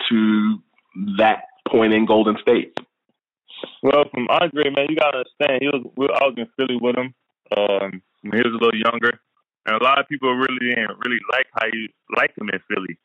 to 0.10 0.58
that 1.18 1.44
point 1.68 1.94
in 1.94 2.06
Golden 2.06 2.38
State? 2.42 2.78
Well, 3.82 4.06
from 4.12 4.28
Andre, 4.30 4.70
man, 4.70 4.88
you 4.90 4.96
gotta 4.96 5.24
understand. 5.24 5.62
He 5.62 5.68
was 5.68 5.86
I 6.14 6.26
was 6.26 6.36
in 6.38 6.48
Philly 6.58 6.78
with 6.82 6.98
him. 6.98 7.14
Um, 7.56 8.02
he 8.24 8.42
was 8.42 8.54
a 8.54 8.64
little 8.64 8.76
younger, 8.76 9.20
and 9.66 9.76
a 9.80 9.84
lot 9.84 10.00
of 10.00 10.08
people 10.08 10.34
really 10.36 10.60
didn't 10.60 10.98
really 11.06 11.20
like 11.32 11.48
how 11.54 11.68
you 11.72 11.88
like 12.18 12.32
him 12.38 12.50
in 12.50 12.60
Philly. 12.68 12.98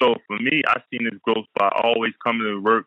So 0.00 0.14
for 0.26 0.36
me, 0.38 0.62
I 0.66 0.80
seen 0.90 1.04
his 1.04 1.20
growth 1.22 1.46
by 1.58 1.68
always 1.82 2.12
coming 2.24 2.42
to 2.42 2.60
work, 2.60 2.86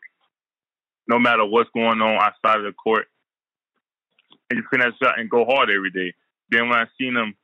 no 1.07 1.19
matter 1.19 1.45
what's 1.45 1.69
going 1.73 2.01
on 2.01 2.21
outside 2.21 2.59
of 2.59 2.65
the 2.65 2.73
court, 2.73 3.07
and 4.49 4.59
just 4.59 4.69
finish 4.69 4.93
shot 5.01 5.19
and 5.19 5.29
go 5.29 5.45
hard 5.45 5.69
every 5.69 5.91
day. 5.91 6.13
Then 6.49 6.69
when 6.69 6.77
I 6.77 6.85
seen 6.99 7.15
him 7.15 7.35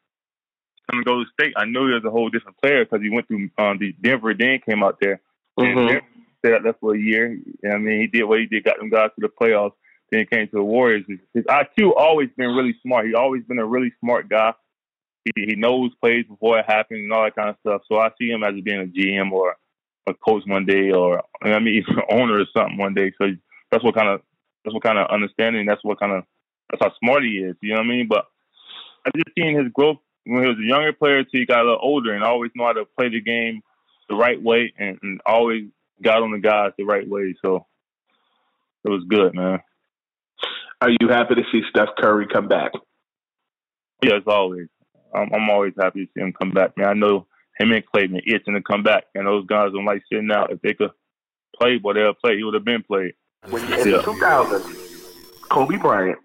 come 0.89 0.99
to 0.99 1.05
go 1.05 1.23
to 1.23 1.29
state, 1.33 1.53
I 1.57 1.65
knew 1.65 1.87
he 1.87 1.93
was 1.93 2.05
a 2.05 2.11
whole 2.11 2.29
different 2.29 2.57
player 2.61 2.85
because 2.85 3.01
he 3.01 3.09
went 3.09 3.27
through 3.27 3.49
um, 3.57 3.77
the 3.79 3.93
Denver, 4.01 4.33
then 4.37 4.59
came 4.65 4.83
out 4.83 4.97
there. 5.01 5.21
Mm-hmm. 5.59 6.05
Stayed 6.39 6.53
out 6.53 6.63
there 6.63 6.75
for 6.79 6.95
a 6.95 6.99
year. 6.99 7.37
I 7.71 7.77
mean, 7.77 8.01
he 8.01 8.07
did 8.07 8.23
what 8.23 8.39
he 8.39 8.45
did, 8.45 8.63
got 8.63 8.77
them 8.79 8.89
guys 8.89 9.09
to 9.19 9.27
the 9.27 9.29
playoffs. 9.29 9.73
Then 10.11 10.21
he 10.21 10.25
came 10.25 10.47
to 10.47 10.57
the 10.57 10.63
Warriors. 10.63 11.05
His, 11.07 11.19
his 11.33 11.45
IQ 11.45 11.91
always 11.95 12.29
been 12.35 12.49
really 12.49 12.75
smart. 12.81 13.07
He 13.07 13.13
always 13.13 13.43
been 13.43 13.59
a 13.59 13.65
really 13.65 13.93
smart 13.99 14.29
guy. 14.29 14.53
He 15.23 15.45
he 15.45 15.55
knows 15.55 15.91
plays 16.01 16.25
before 16.27 16.59
it 16.59 16.65
happens 16.67 16.99
and 16.99 17.13
all 17.13 17.23
that 17.23 17.35
kind 17.35 17.49
of 17.49 17.55
stuff. 17.61 17.81
So 17.87 17.99
I 17.99 18.09
see 18.19 18.29
him 18.29 18.43
as 18.43 18.59
being 18.63 18.81
a 18.81 18.85
GM 18.85 19.31
or 19.31 19.55
a 20.07 20.13
coach 20.15 20.43
one 20.47 20.65
day, 20.65 20.91
or 20.91 21.21
I 21.43 21.59
mean, 21.59 21.75
even 21.75 21.99
an 22.09 22.19
owner 22.19 22.41
or 22.41 22.45
something 22.55 22.77
one 22.77 22.93
day. 22.93 23.13
So 23.17 23.27
that's 23.71 23.83
what 23.83 23.95
kind 23.95 24.09
of 24.09 24.21
that's 24.63 24.73
what 24.73 24.83
kind 24.83 24.99
of 24.99 25.07
understanding. 25.09 25.65
That's 25.65 25.83
what 25.83 25.99
kind 25.99 26.11
of 26.11 26.23
that's 26.69 26.83
how 26.83 26.93
smart 26.99 27.23
he 27.23 27.39
is. 27.39 27.55
You 27.61 27.73
know 27.73 27.79
what 27.79 27.85
I 27.85 27.89
mean? 27.89 28.07
But 28.07 28.25
I 29.05 29.11
just 29.15 29.35
seen 29.37 29.57
his 29.57 29.71
growth 29.73 29.97
when 30.25 30.43
he 30.43 30.49
was 30.49 30.59
a 30.59 30.67
younger 30.67 30.93
player 30.93 31.23
till 31.23 31.39
he 31.39 31.45
got 31.45 31.61
a 31.61 31.63
little 31.63 31.79
older 31.81 32.13
and 32.13 32.23
always 32.23 32.51
know 32.55 32.65
how 32.65 32.73
to 32.73 32.85
play 32.97 33.09
the 33.09 33.21
game 33.21 33.61
the 34.09 34.15
right 34.15 34.41
way 34.41 34.73
and, 34.77 34.99
and 35.01 35.21
always 35.25 35.65
got 36.03 36.21
on 36.21 36.31
the 36.31 36.39
guys 36.39 36.71
the 36.77 36.83
right 36.83 37.07
way. 37.07 37.35
So 37.41 37.65
it 38.83 38.89
was 38.89 39.03
good, 39.07 39.33
man. 39.33 39.59
Are 40.81 40.89
you 40.89 41.09
happy 41.09 41.35
to 41.35 41.43
see 41.51 41.61
Steph 41.69 41.89
Curry 41.97 42.27
come 42.31 42.47
back? 42.47 42.71
Yes, 44.03 44.21
always. 44.25 44.67
I'm, 45.13 45.29
I'm 45.33 45.49
always 45.49 45.73
happy 45.79 46.05
to 46.05 46.11
see 46.13 46.21
him 46.21 46.33
come 46.33 46.51
back, 46.51 46.75
man. 46.77 46.87
I 46.87 46.93
know 46.93 47.27
him 47.59 47.71
and 47.71 47.83
Klay 47.85 48.11
been 48.11 48.21
itching 48.25 48.55
to 48.55 48.61
come 48.61 48.81
back, 48.81 49.03
and 49.13 49.27
those 49.27 49.45
guys 49.45 49.71
don't 49.73 49.85
like 49.85 50.01
sitting 50.11 50.31
out. 50.31 50.51
If 50.51 50.61
they 50.61 50.73
could 50.73 50.91
play, 51.59 51.77
boy, 51.77 51.93
they'll 51.93 52.13
play. 52.13 52.37
He 52.37 52.43
would 52.43 52.55
have 52.55 52.65
been 52.65 52.83
played. 52.83 53.13
When 53.49 53.63
in 53.73 53.89
yeah. 53.89 54.01
2000, 54.01 54.75
Kobe 55.49 55.77
Bryant 55.77 56.19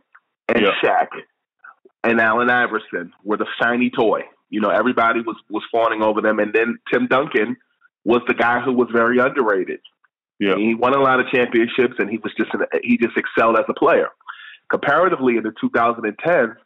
and 0.48 0.62
yeah. 0.62 0.72
Shaq 0.82 1.08
and 2.04 2.20
Allen 2.20 2.50
Iverson 2.50 3.12
were 3.24 3.36
the 3.36 3.46
shiny 3.60 3.90
toy. 3.90 4.20
You 4.50 4.60
know, 4.60 4.70
everybody 4.70 5.20
was 5.20 5.36
was 5.50 5.62
fawning 5.72 6.02
over 6.02 6.20
them, 6.20 6.38
and 6.38 6.52
then 6.52 6.78
Tim 6.92 7.06
Duncan 7.06 7.56
was 8.04 8.20
the 8.28 8.34
guy 8.34 8.60
who 8.60 8.72
was 8.72 8.88
very 8.92 9.18
underrated. 9.18 9.80
Yeah, 10.38 10.56
he 10.56 10.74
won 10.74 10.94
a 10.94 11.00
lot 11.00 11.18
of 11.18 11.26
championships, 11.32 11.94
and 11.98 12.08
he 12.10 12.18
was 12.18 12.32
just 12.36 12.50
an, 12.54 12.66
he 12.82 12.98
just 12.98 13.16
excelled 13.16 13.56
as 13.58 13.64
a 13.68 13.74
player. 13.74 14.08
Comparatively, 14.70 15.36
in 15.36 15.42
the 15.42 15.52
2010s, 15.62 16.56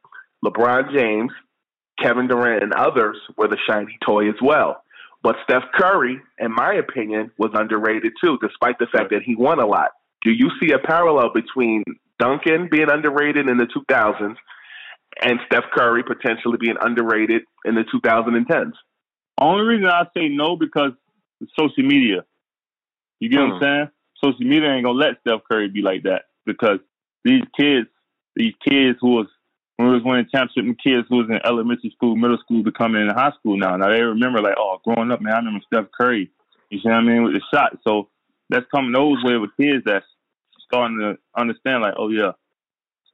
LeBron 0.45 0.93
James, 0.93 1.31
Kevin 2.03 2.27
Durant, 2.29 2.63
and 2.63 2.73
others 2.75 3.17
were 3.37 3.49
the 3.49 3.59
shiny 3.69 3.97
toy 4.05 4.29
as 4.29 4.37
well. 4.43 4.83
But 5.23 5.37
Steph 5.45 5.65
Curry, 5.75 6.21
in 6.39 6.53
my 6.53 6.75
opinion, 6.75 7.31
was 7.39 7.51
underrated 7.55 8.13
too, 8.23 8.39
despite 8.43 8.79
the 8.79 8.87
fact 8.87 9.11
that 9.11 9.23
he 9.23 9.37
won 9.37 9.61
a 9.61 9.67
lot. 9.67 9.91
Do 10.23 10.31
you 10.31 10.51
see 10.61 10.73
a 10.73 10.79
parallel 10.79 11.33
between 11.33 11.85
Duncan 12.19 12.69
being 12.71 12.91
underrated 12.91 13.49
in 13.49 13.57
the 13.57 13.67
2000s 13.67 14.37
and 15.23 15.41
Steph 15.47 15.65
Curry 15.75 16.03
potentially 16.03 16.59
being 16.61 16.77
underrated 16.81 17.43
in 17.65 17.75
the 17.75 17.85
2010s? 17.93 18.73
Only 19.41 19.65
reason 19.65 19.87
I 19.87 20.05
say 20.15 20.29
no 20.29 20.57
because 20.57 20.93
social 21.59 21.85
media. 21.85 22.25
You 23.21 23.31
get 23.31 23.41
what 23.41 23.45
I'm 23.45 23.53
hmm. 23.53 23.65
saying? 23.65 23.89
Social 24.23 24.47
media 24.47 24.71
ain't 24.71 24.85
gonna 24.85 24.99
let 24.99 25.21
Steph 25.21 25.41
Curry 25.51 25.69
be 25.69 25.81
like 25.81 26.03
that 26.03 26.25
because 26.45 26.79
these 27.25 27.43
kids, 27.59 27.89
these 28.37 28.55
kids 28.67 28.99
who 29.01 29.11
was 29.11 29.27
when 29.77 29.89
we 29.89 29.95
was 29.95 30.05
winning 30.05 30.29
championship, 30.31 30.65
and 30.65 30.77
kids 30.79 31.07
who 31.09 31.17
was 31.17 31.29
in 31.31 31.41
elementary 31.43 31.91
school, 31.97 32.15
middle 32.15 32.37
school, 32.45 32.63
becoming 32.63 33.01
in 33.01 33.09
high 33.09 33.33
school 33.39 33.57
now. 33.57 33.77
Now 33.77 33.89
they 33.89 34.03
remember 34.03 34.43
like, 34.43 34.57
oh, 34.59 34.79
growing 34.85 35.11
up, 35.11 35.23
man, 35.23 35.33
I 35.33 35.39
remember 35.39 35.65
Steph 35.67 35.87
Curry. 35.99 36.31
You 36.69 36.79
see 36.79 36.89
what 36.89 36.97
I 36.97 37.01
mean 37.01 37.25
with 37.25 37.33
the 37.33 37.41
shot. 37.53 37.79
So 37.83 38.09
that's 38.51 38.67
coming 38.71 38.93
those 38.93 39.23
way 39.25 39.37
with 39.37 39.57
kids 39.59 39.85
that's 39.87 40.05
starting 40.67 40.99
to 40.99 41.19
understand 41.41 41.83
like, 41.83 41.95
oh 41.97 42.11
yeah, 42.11 42.33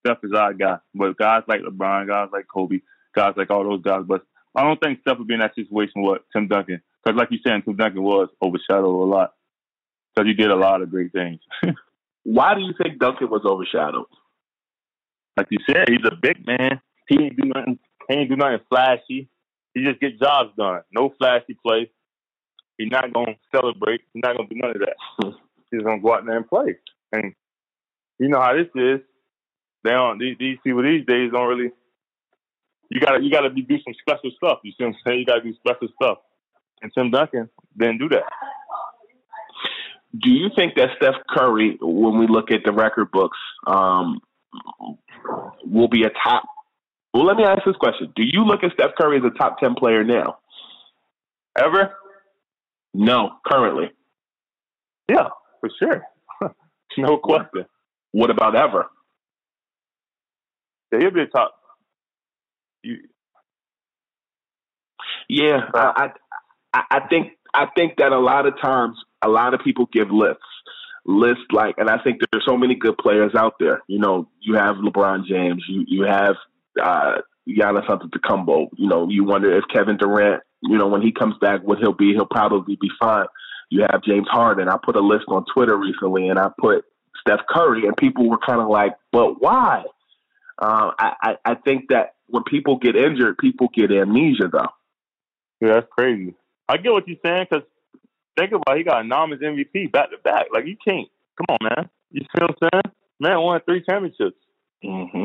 Steph 0.00 0.24
is 0.24 0.32
our 0.32 0.54
guy. 0.54 0.78
But 0.94 1.16
guys 1.16 1.42
like 1.46 1.60
LeBron, 1.60 2.08
guys 2.08 2.28
like 2.32 2.46
Kobe, 2.52 2.80
guys 3.14 3.34
like 3.36 3.50
all 3.50 3.64
those 3.64 3.82
guys. 3.82 4.02
But 4.06 4.22
I 4.54 4.62
don't 4.62 4.80
think 4.80 5.00
Steph 5.00 5.18
would 5.18 5.28
be 5.28 5.34
in 5.34 5.40
that 5.40 5.54
situation 5.54 6.02
with 6.02 6.22
Tim 6.32 6.48
Duncan. 6.48 6.82
Because 7.04 7.18
like 7.18 7.30
you 7.30 7.38
said, 7.46 7.64
Tim 7.64 7.76
Duncan 7.76 8.02
was 8.02 8.28
overshadowed 8.42 8.84
a 8.84 9.08
lot. 9.08 9.34
Because 10.14 10.28
he 10.28 10.34
did 10.34 10.50
a 10.50 10.56
lot 10.56 10.80
of 10.80 10.90
great 10.90 11.12
things. 11.12 11.40
Why 12.24 12.54
do 12.54 12.60
you 12.60 12.72
think 12.82 12.98
Duncan 12.98 13.28
was 13.28 13.42
overshadowed? 13.44 14.06
Like 15.36 15.48
you 15.50 15.58
said, 15.68 15.88
he's 15.88 16.04
a 16.10 16.16
big 16.16 16.46
man. 16.46 16.80
He 17.08 17.22
ain't 17.22 17.36
do 17.36 17.48
nothing. 17.54 17.78
He 18.08 18.14
ain't 18.14 18.30
do 18.30 18.36
nothing 18.36 18.60
flashy. 18.70 19.28
He 19.74 19.84
just 19.84 20.00
get 20.00 20.18
jobs 20.18 20.50
done. 20.56 20.80
No 20.90 21.12
flashy 21.18 21.56
play. 21.62 21.90
He's 22.78 22.90
not 22.90 23.12
gonna 23.12 23.36
celebrate. 23.54 24.02
He's 24.12 24.22
not 24.22 24.36
gonna 24.36 24.48
do 24.48 24.56
none 24.56 24.70
of 24.70 24.80
that. 24.80 25.34
He's 25.70 25.82
gonna 25.82 26.00
go 26.00 26.14
out 26.14 26.26
there 26.26 26.36
and 26.36 26.48
play. 26.48 26.76
And 27.12 27.34
you 28.18 28.28
know 28.28 28.40
how 28.40 28.54
this 28.54 28.68
is. 28.74 29.00
They 29.84 29.90
don't. 29.90 30.18
These, 30.18 30.36
these 30.38 30.58
people 30.64 30.82
these 30.82 31.06
days 31.06 31.30
don't 31.32 31.48
really. 31.48 31.70
You 32.90 33.00
gotta 33.00 33.22
you 33.22 33.30
gotta 33.30 33.50
be 33.50 33.62
do 33.62 33.76
some 33.84 33.94
special 34.00 34.30
stuff. 34.36 34.58
You 34.62 34.72
see 34.72 34.84
what 34.84 34.88
I'm 34.88 34.96
saying? 35.06 35.20
You 35.20 35.26
gotta 35.26 35.42
do 35.42 35.54
special 35.54 35.88
stuff. 36.00 36.18
And 36.82 36.92
Tim 36.96 37.10
Duncan 37.10 37.48
didn't 37.76 37.98
do 37.98 38.08
that. 38.10 38.24
Do 40.18 40.30
you 40.30 40.48
think 40.54 40.74
that 40.76 40.90
Steph 40.96 41.14
Curry, 41.28 41.78
when 41.80 42.18
we 42.18 42.26
look 42.26 42.50
at 42.50 42.60
the 42.64 42.72
record 42.72 43.10
books, 43.10 43.38
um, 43.66 44.20
will 45.64 45.88
be 45.88 46.04
a 46.04 46.10
top? 46.22 46.44
Well, 47.12 47.24
let 47.24 47.36
me 47.36 47.44
ask 47.44 47.62
this 47.64 47.76
question: 47.76 48.12
Do 48.14 48.22
you 48.22 48.44
look 48.44 48.62
at 48.62 48.72
Steph 48.72 48.94
Curry 48.98 49.18
as 49.18 49.24
a 49.24 49.36
top 49.36 49.58
ten 49.58 49.74
player 49.74 50.04
now? 50.04 50.38
Ever? 51.58 51.94
No, 52.96 53.32
currently. 53.46 53.90
Yeah, 55.08 55.28
for 55.60 55.70
sure. 55.78 56.02
no 56.98 57.18
question. 57.18 57.66
What 58.12 58.30
about 58.30 58.56
ever? 58.56 58.86
Yeah, 60.90 61.00
he'll 61.00 61.10
be 61.10 61.20
a 61.20 61.26
top. 61.26 61.54
You, 62.82 62.96
yeah, 65.28 65.68
I, 65.74 66.10
I, 66.72 66.82
I 66.90 67.00
think 67.08 67.32
I 67.52 67.66
think 67.76 67.96
that 67.98 68.12
a 68.12 68.18
lot 68.18 68.46
of 68.46 68.54
times 68.60 68.96
a 69.22 69.28
lot 69.28 69.52
of 69.52 69.60
people 69.60 69.88
give 69.92 70.10
lists, 70.10 70.40
lists 71.04 71.44
like, 71.52 71.74
and 71.76 71.90
I 71.90 71.98
think 72.02 72.20
there's 72.32 72.44
so 72.46 72.56
many 72.56 72.74
good 72.76 72.96
players 72.96 73.32
out 73.36 73.54
there. 73.60 73.82
You 73.88 73.98
know, 73.98 74.28
you 74.40 74.54
have 74.54 74.76
LeBron 74.76 75.26
James, 75.26 75.64
you 75.68 75.84
you 75.86 76.04
have 76.04 76.36
uh, 76.82 77.16
Giannis 77.46 77.86
Antetokounmpo. 77.88 78.68
You 78.76 78.88
know, 78.88 79.08
you 79.10 79.24
wonder 79.24 79.54
if 79.54 79.64
Kevin 79.70 79.98
Durant, 79.98 80.42
you 80.62 80.78
know, 80.78 80.88
when 80.88 81.02
he 81.02 81.12
comes 81.12 81.34
back, 81.40 81.62
what 81.62 81.78
he'll 81.78 81.92
be. 81.92 82.12
He'll 82.12 82.26
probably 82.26 82.76
be 82.80 82.90
fine. 82.98 83.26
You 83.70 83.82
have 83.90 84.02
James 84.02 84.28
Harden. 84.30 84.68
I 84.68 84.76
put 84.82 84.96
a 84.96 85.00
list 85.00 85.24
on 85.28 85.44
Twitter 85.52 85.76
recently, 85.76 86.28
and 86.28 86.38
I 86.38 86.48
put 86.58 86.84
Steph 87.20 87.40
Curry, 87.48 87.86
and 87.86 87.96
people 87.96 88.28
were 88.28 88.38
kind 88.38 88.60
of 88.60 88.68
like, 88.68 88.96
"But 89.12 89.40
why?" 89.40 89.84
Uh, 90.58 90.92
I, 90.98 91.12
I, 91.22 91.36
I 91.44 91.54
think 91.54 91.86
that 91.90 92.14
when 92.28 92.44
people 92.44 92.78
get 92.78 92.96
injured, 92.96 93.38
people 93.38 93.68
get 93.74 93.90
amnesia, 93.90 94.48
though. 94.50 94.68
Yeah, 95.60 95.74
that's 95.74 95.86
crazy. 95.90 96.34
I 96.68 96.76
get 96.76 96.92
what 96.92 97.06
you're 97.06 97.18
saying 97.24 97.46
because 97.50 97.66
think 98.38 98.52
about 98.52 98.76
it, 98.76 98.78
he 98.78 98.84
got 98.84 99.04
a 99.04 99.06
nominous 99.06 99.42
MVP 99.42 99.92
back 99.92 100.10
to 100.10 100.18
back. 100.22 100.46
Like 100.52 100.66
you 100.66 100.76
can't. 100.84 101.08
Come 101.36 101.56
on, 101.56 101.58
man. 101.62 101.90
You 102.10 102.22
see 102.22 102.42
what 102.42 102.50
I'm 102.50 102.70
saying? 102.72 102.94
Man 103.20 103.40
won 103.40 103.60
three 103.64 103.82
championships. 103.88 104.36
Mm-hmm. 104.84 105.24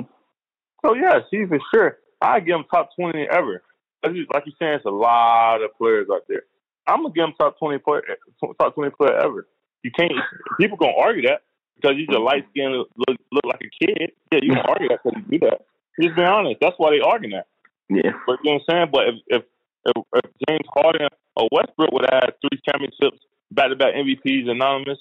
So 0.86 0.96
yeah, 0.96 1.20
see 1.30 1.46
for 1.46 1.60
sure. 1.74 1.98
I 2.22 2.40
give 2.40 2.56
him 2.56 2.66
top 2.72 2.90
twenty 2.96 3.28
ever. 3.30 3.64
Like 4.04 4.14
you're 4.46 4.56
saying, 4.60 4.76
it's 4.76 4.86
a 4.86 4.90
lot 4.90 5.62
of 5.64 5.72
players 5.78 6.08
out 6.12 6.24
there. 6.28 6.44
I'm 6.88 7.04
gonna 7.04 7.14
give 7.14 7.26
him 7.26 7.34
top 7.38 7.60
twenty 7.60 7.78
player, 7.78 8.02
top 8.60 8.76
twenty 8.76 8.92
player 8.92 9.18
ever. 9.18 9.48
You 9.84 9.92
can't. 9.98 10.12
People 10.60 10.78
gonna 10.78 10.98
argue 10.98 11.24
that 11.28 11.42
because 11.76 11.98
he's 11.98 12.10
a 12.16 12.20
light 12.20 12.46
skinned, 12.52 12.74
look, 12.74 12.90
look 13.32 13.46
like 13.46 13.62
a 13.62 13.86
kid. 13.86 14.12
Yeah, 14.32 14.40
you 14.42 14.54
can 14.54 14.66
argue 14.68 14.90
that 14.90 15.00
because 15.04 15.20
you 15.30 15.40
do 15.40 15.46
that. 15.46 15.62
Just 16.02 16.16
be 16.16 16.24
honest. 16.24 16.58
That's 16.62 16.76
why 16.78 16.92
they 16.92 17.02
argue 17.02 17.32
that. 17.32 17.48
Yeah. 17.90 18.12
But 18.26 18.40
you 18.44 18.52
know 18.52 18.60
what 18.66 18.74
I'm 18.74 18.90
saying? 18.90 18.90
But 18.92 19.04
if 19.10 19.16
if, 19.28 19.44
if, 19.86 20.04
if 20.16 20.32
James 20.48 20.68
Harden 20.74 21.10
or 21.36 21.50
Westbrook 21.52 21.92
would 21.92 22.06
have 22.10 22.24
had 22.24 22.34
three 22.42 22.62
championships, 22.68 23.22
back 23.52 23.70
to 23.70 23.76
back 23.76 23.94
MVPs, 23.94 24.50
anonymous, 24.50 25.00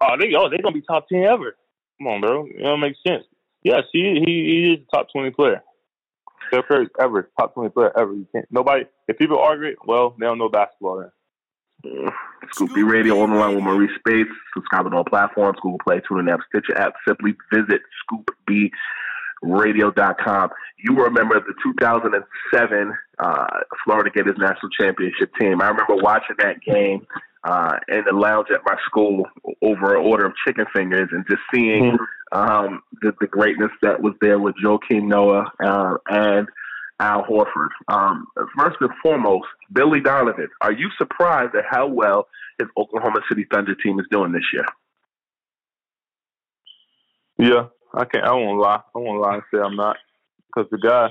oh 0.00 0.14
they 0.18 0.34
oh 0.36 0.48
they 0.50 0.58
gonna 0.58 0.74
be 0.74 0.82
top 0.82 1.08
ten 1.08 1.24
ever. 1.24 1.56
Come 1.98 2.08
on, 2.08 2.20
bro. 2.20 2.46
It 2.46 2.62
don't 2.62 2.80
make 2.80 2.96
sense. 3.06 3.24
Yes, 3.62 3.82
he 3.92 4.22
he, 4.24 4.32
he 4.32 4.72
is 4.74 4.86
a 4.86 4.96
top 4.96 5.08
twenty 5.12 5.30
player. 5.30 5.62
Steph 6.52 6.66
Curry 6.66 6.88
ever 7.00 7.30
top 7.38 7.54
twenty 7.54 7.70
player 7.70 7.96
ever. 7.98 8.12
You 8.12 8.26
can't 8.34 8.46
nobody. 8.50 8.84
If 9.08 9.18
people 9.18 9.38
argue 9.38 9.68
it, 9.68 9.76
well, 9.86 10.14
they 10.18 10.26
don't 10.26 10.38
know 10.38 10.48
basketball 10.48 11.00
then. 11.00 11.10
Scoop 12.52 12.74
B 12.74 12.82
Radio 12.82 13.20
on 13.20 13.30
the 13.30 13.36
line 13.36 13.54
with 13.54 13.64
Marreese 13.64 13.96
Speights. 13.98 14.30
Subscribe 14.54 14.86
on 14.86 14.94
all 14.94 15.04
platforms, 15.04 15.58
Google 15.62 15.80
Play, 15.82 16.00
TuneIn 16.00 16.32
app, 16.32 16.40
Stitcher 16.48 16.78
app. 16.78 16.94
Simply 17.06 17.34
visit 17.52 17.80
scoopbradio.com. 19.42 20.50
You 20.78 20.94
were 20.94 21.06
a 21.06 21.10
member 21.10 21.36
of 21.36 21.44
the 21.44 21.54
2007 21.62 22.94
uh, 23.18 23.46
Florida 23.84 24.10
Gators 24.10 24.36
national 24.38 24.70
championship 24.78 25.30
team. 25.40 25.60
I 25.60 25.68
remember 25.68 25.96
watching 25.96 26.36
that 26.38 26.60
game 26.62 27.06
uh, 27.44 27.76
in 27.88 28.04
the 28.04 28.16
lounge 28.16 28.48
at 28.52 28.60
my 28.64 28.76
school 28.86 29.24
over 29.62 29.96
an 29.96 30.06
order 30.06 30.26
of 30.26 30.32
chicken 30.46 30.66
fingers 30.74 31.08
and 31.12 31.24
just 31.28 31.42
seeing 31.54 31.92
mm-hmm. 31.92 32.38
um, 32.38 32.82
the, 33.00 33.12
the, 33.20 33.26
greatness 33.26 33.70
that 33.82 34.00
was 34.00 34.14
there 34.20 34.38
with 34.38 34.54
Joakim 34.64 35.08
Noah 35.08 35.52
uh, 35.64 35.96
and– 36.08 36.48
Al 37.02 37.24
Horford. 37.24 37.70
Um, 37.88 38.26
first 38.56 38.76
and 38.80 38.90
foremost, 39.02 39.46
Billy 39.72 40.00
Donovan. 40.00 40.48
Are 40.60 40.72
you 40.72 40.88
surprised 40.96 41.54
at 41.54 41.64
how 41.68 41.88
well 41.88 42.28
his 42.58 42.68
Oklahoma 42.78 43.20
City 43.28 43.44
Thunder 43.52 43.74
team 43.74 43.98
is 43.98 44.06
doing 44.10 44.32
this 44.32 44.44
year? 44.52 44.64
Yeah, 47.38 47.66
I 47.94 48.04
can't. 48.04 48.24
I 48.24 48.32
won't 48.32 48.60
lie. 48.60 48.80
I 48.94 48.98
won't 48.98 49.20
lie 49.20 49.34
and 49.34 49.42
say 49.52 49.60
I'm 49.60 49.76
not 49.76 49.96
because 50.46 50.70
the 50.70 50.78
guy, 50.78 51.08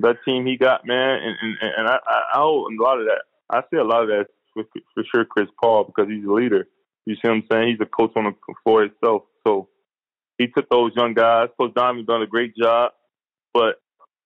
that 0.00 0.16
team 0.24 0.46
he 0.46 0.56
got, 0.56 0.86
man, 0.86 1.20
and 1.22 1.36
and, 1.40 1.72
and 1.78 1.88
I, 1.88 1.98
I 2.06 2.38
hold 2.38 2.72
a 2.72 2.82
lot 2.82 3.00
of 3.00 3.06
that. 3.06 3.22
I 3.50 3.62
see 3.70 3.78
a 3.78 3.84
lot 3.84 4.02
of 4.02 4.08
that 4.08 4.26
for, 4.54 4.64
for 4.94 5.04
sure. 5.12 5.24
Chris 5.24 5.48
Paul 5.60 5.84
because 5.84 6.08
he's 6.08 6.24
a 6.24 6.32
leader. 6.32 6.66
You 7.06 7.14
see 7.14 7.20
what 7.24 7.34
I'm 7.34 7.44
saying? 7.50 7.68
He's 7.68 7.80
a 7.80 7.86
coach 7.86 8.12
on 8.16 8.24
the 8.24 8.54
floor 8.62 8.82
himself. 8.82 9.22
So 9.46 9.68
he 10.38 10.46
took 10.48 10.68
those 10.68 10.92
young 10.96 11.14
guys. 11.14 11.48
Coach 11.58 11.74
Donovan 11.74 12.04
done 12.04 12.22
a 12.22 12.26
great 12.26 12.56
job, 12.56 12.92
but 13.52 13.76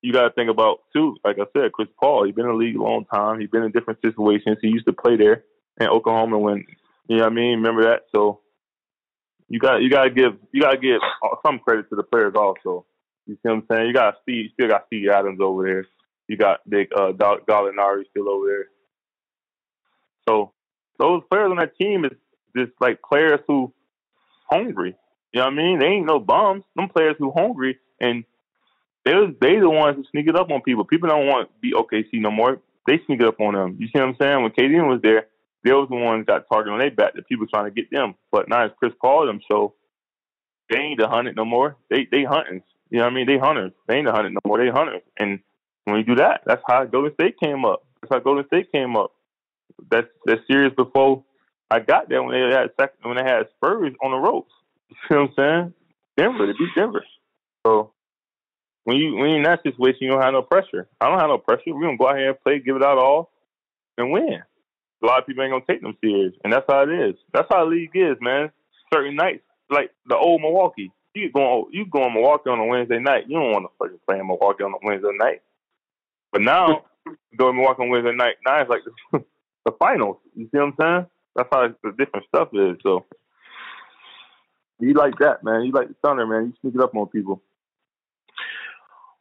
you 0.03 0.13
got 0.13 0.25
to 0.25 0.31
think 0.31 0.51
about 0.51 0.81
too. 0.95 1.17
Like 1.25 1.39
I 1.39 1.47
said, 1.57 1.73
Chris 1.73 1.89
Paul. 1.99 2.25
He's 2.25 2.35
been 2.35 2.45
in 2.45 2.53
the 2.53 2.57
league 2.57 2.77
a 2.77 2.83
long 2.83 3.05
time. 3.13 3.41
He's 3.41 3.51
been 3.51 3.63
in 3.63 3.73
different 3.73 4.01
situations. 4.05 4.59
He 4.61 4.69
used 4.69 4.87
to 4.87 4.93
play 4.93 5.17
there 5.17 5.45
in 5.81 5.89
Oklahoma 5.89 6.39
when 6.39 6.65
you 7.09 7.17
know 7.17 7.25
what 7.25 7.33
I 7.33 7.35
mean. 7.35 7.57
Remember 7.57 7.85
that? 7.85 8.03
So 8.15 8.41
you 9.55 9.61
got 9.61 9.83
you 9.83 9.89
got 9.89 10.03
to 10.03 10.11
give 10.11 10.33
you 10.51 10.63
got 10.63 10.73
to 10.73 10.79
give 10.79 11.01
some 11.47 11.61
credit 11.61 11.89
to 11.89 11.95
the 11.95 12.03
players 12.03 12.35
also. 12.35 12.85
You 13.25 13.35
see 13.35 13.41
what 13.43 13.53
I'm 13.53 13.67
saying? 13.71 13.87
You 13.87 13.95
got 13.95 14.17
Steve, 14.23 14.47
you 14.47 14.51
still 14.53 14.69
got 14.69 14.87
Steve 14.89 15.09
Adams 15.09 15.39
over 15.41 15.63
there. 15.63 15.87
You 16.27 16.37
got 16.37 16.69
Big 16.69 16.89
uh, 16.93 17.13
Gallinari 17.13 18.03
still 18.11 18.29
over 18.29 18.49
there. 18.49 18.67
So 20.29 20.51
those 20.99 21.23
players 21.31 21.53
on 21.53 21.59
that 21.59 21.77
team 21.77 22.05
is 22.05 22.11
just 22.57 22.73
like 22.81 22.99
players 23.01 23.39
who 23.47 23.73
hungry. 24.51 24.97
You 25.33 25.41
know 25.41 25.45
what 25.47 25.53
I 25.53 25.57
mean? 25.57 25.79
They 25.79 25.87
ain't 25.87 26.07
no 26.07 26.19
bums. 26.19 26.65
Them 26.75 26.89
players 26.89 27.15
who 27.21 27.31
hungry 27.31 27.79
and 28.01 28.25
they 29.05 29.13
they 29.41 29.61
the 29.61 29.71
ones 29.71 29.95
who 29.95 30.05
sneak 30.11 30.27
it 30.27 30.35
up 30.35 30.51
on 30.51 30.63
people. 30.63 30.85
People 30.85 31.09
don't 31.09 31.29
want 31.29 31.49
to 31.49 31.55
be 31.61 31.75
OKC 31.75 32.21
no 32.21 32.33
more. 32.33 32.61
They 32.89 32.99
sneak 33.07 33.21
it 33.21 33.29
up 33.29 33.41
on 33.41 33.55
them. 33.55 33.77
You 33.79 33.87
see 33.87 34.01
what 34.01 34.09
I'm 34.09 34.17
saying? 34.21 34.43
When 34.43 34.51
KD 34.51 34.85
was 34.89 35.01
there, 35.01 35.29
they 35.65 35.73
was 35.73 35.89
the 35.89 35.97
ones 35.97 36.27
got 36.27 36.47
targeted 36.49 36.75
on 36.75 36.79
their 36.79 36.91
back. 36.91 37.15
The 37.15 37.23
people 37.23 37.47
trying 37.47 37.65
to 37.65 37.71
get 37.71 37.91
them. 37.91 38.15
But 38.31 38.49
now 38.49 38.67
it's 38.67 38.75
Chris 38.79 38.93
Paul 39.01 39.27
them. 39.27 39.41
So 39.51 39.75
they 40.71 40.79
ain't 40.79 41.01
the 41.01 41.09
hunted 41.09 41.37
no 41.37 41.45
more. 41.45 41.77
They 41.91 42.07
they 42.11 42.25
hunting. 42.25 42.63
You 42.91 42.99
know 42.99 43.05
what 43.05 43.13
I 43.13 43.15
mean? 43.15 43.27
They 43.27 43.39
hunters. 43.39 43.73
They 43.89 43.97
ain't 43.97 44.07
the 44.07 44.13
hunted 44.13 44.35
no 44.35 44.41
more. 44.47 44.59
They 44.59 44.71
hunters. 44.71 45.03
And 45.19 45.41
when 45.85 45.97
you 45.97 46.05
do 46.05 46.17
that, 46.17 46.43
that's 46.47 46.63
how 46.67 46.85
Golden 46.85 47.15
State 47.15 47.37
came 47.43 47.65
up. 47.65 47.85
That's 48.01 48.13
how 48.13 48.21
Golden 48.21 48.47
State 48.47 48.71
came 48.73 48.95
up. 48.97 49.13
That's 49.91 50.07
that 50.27 50.39
series 50.47 50.73
before 50.77 51.25
I 51.71 51.81
got 51.81 52.09
there 52.09 52.23
when 52.23 52.33
they 52.33 52.55
had 52.55 52.71
second, 52.79 52.99
when 53.03 53.17
they 53.17 53.25
had 53.25 53.49
Spurs 53.57 53.95
on 54.03 54.11
the 54.11 54.19
ropes. 54.19 54.53
You 54.91 54.97
see 55.09 55.15
what 55.17 55.21
I'm 55.23 55.35
saying? 55.37 55.75
Denver, 56.17 56.47
they 56.47 56.53
beat 56.53 56.69
Denver. 56.77 57.05
So 57.67 57.93
when 58.85 58.99
you 58.99 59.17
when 59.17 59.31
you're 59.31 59.39
in 59.39 59.43
that 59.45 59.63
situation, 59.63 59.99
you 60.03 60.11
don't 60.11 60.23
have 60.23 60.33
no 60.33 60.43
pressure. 60.43 60.87
I 61.01 61.09
don't 61.09 61.19
have 61.19 61.31
no 61.31 61.39
pressure. 61.39 61.75
We're 61.75 61.87
gonna 61.87 61.97
go 61.97 62.09
out 62.09 62.17
here 62.17 62.29
and 62.29 62.41
play, 62.41 62.61
give 62.61 62.77
it 62.77 62.85
out 62.85 62.99
all, 62.99 63.33
and 63.99 64.13
win. 64.13 64.43
A 65.05 65.07
lot 65.07 65.21
of 65.21 65.27
people 65.27 65.45
ain't 65.45 65.53
gonna 65.53 65.65
take 65.69 65.83
them 65.83 65.97
serious, 66.03 66.33
and 66.43 66.53
that's 66.53 66.65
how 66.67 66.83
it 66.83 66.91
is. 66.91 67.15
That's 67.35 67.47
how 67.51 67.65
the 67.65 67.71
league 67.71 67.91
is, 67.95 68.17
man. 68.23 68.51
Certain 68.93 69.15
nights, 69.15 69.45
like 69.69 69.91
the 70.07 70.17
old 70.17 70.41
Milwaukee, 70.41 70.93
you 71.15 71.31
go 71.31 71.69
you 71.71 71.85
go 71.85 72.07
in 72.07 72.15
Milwaukee 72.15 72.49
on 72.49 72.59
a 72.59 72.65
Wednesday 72.65 72.99
night. 72.99 73.25
You 73.29 73.39
don't 73.39 73.53
want 73.53 73.67
to 73.67 73.71
fucking 73.79 74.01
play 74.07 74.19
in 74.19 74.27
Milwaukee 74.27 74.65
on 74.65 74.73
a 74.73 74.79
Wednesday 74.83 75.13
night. 75.13 75.43
But 76.33 76.41
now, 76.41 76.85
go 77.37 77.51
in 77.51 77.57
Milwaukee 77.57 77.83
on 77.83 77.91
Wednesday 77.91 78.15
night. 78.15 78.37
Now 78.47 78.63
it's 78.63 78.71
like 78.71 78.81
the, 79.13 79.25
the 79.67 79.73
finals. 79.79 80.17
You 80.35 80.45
see 80.45 80.59
what 80.59 80.63
I'm 80.63 80.75
saying? 80.81 81.07
That's 81.37 81.49
how 81.53 81.69
the 81.83 81.91
different 81.99 82.27
stuff 82.29 82.49
is. 82.55 82.77
So 82.83 83.05
you 84.81 84.95
like 84.95 85.19
that, 85.19 85.45
man. 85.45 85.65
You 85.65 85.73
like 85.73 85.89
the 85.89 85.95
Thunder, 86.03 86.27
man. 86.27 86.47
You 86.47 86.55
sneak 86.63 86.75
it 86.77 86.81
up 86.81 86.95
on 86.95 87.09
people. 87.09 87.43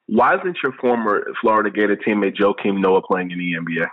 Why 0.07 0.35
isn't 0.35 0.57
your 0.63 0.73
former 0.73 1.25
Florida 1.41 1.69
Gator 1.69 1.97
teammate 1.97 2.37
Joakim 2.37 2.79
Noah 2.79 3.01
playing 3.01 3.31
in 3.31 3.37
the 3.37 3.53
NBA? 3.53 3.87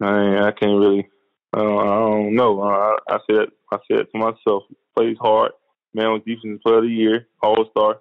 I, 0.00 0.48
I 0.48 0.52
can't 0.52 0.78
really. 0.78 1.08
I 1.52 1.58
don't, 1.58 2.36
know. 2.36 2.62
I, 2.62 2.96
I 3.08 3.18
said 3.28 3.48
I 3.72 3.78
said 3.90 4.06
to 4.12 4.18
myself, 4.18 4.62
plays 4.96 5.16
hard. 5.20 5.52
Man 5.94 6.12
was 6.12 6.22
defensive 6.24 6.62
player 6.62 6.78
of 6.78 6.84
the 6.84 6.90
year, 6.90 7.26
all 7.42 7.66
star. 7.70 8.00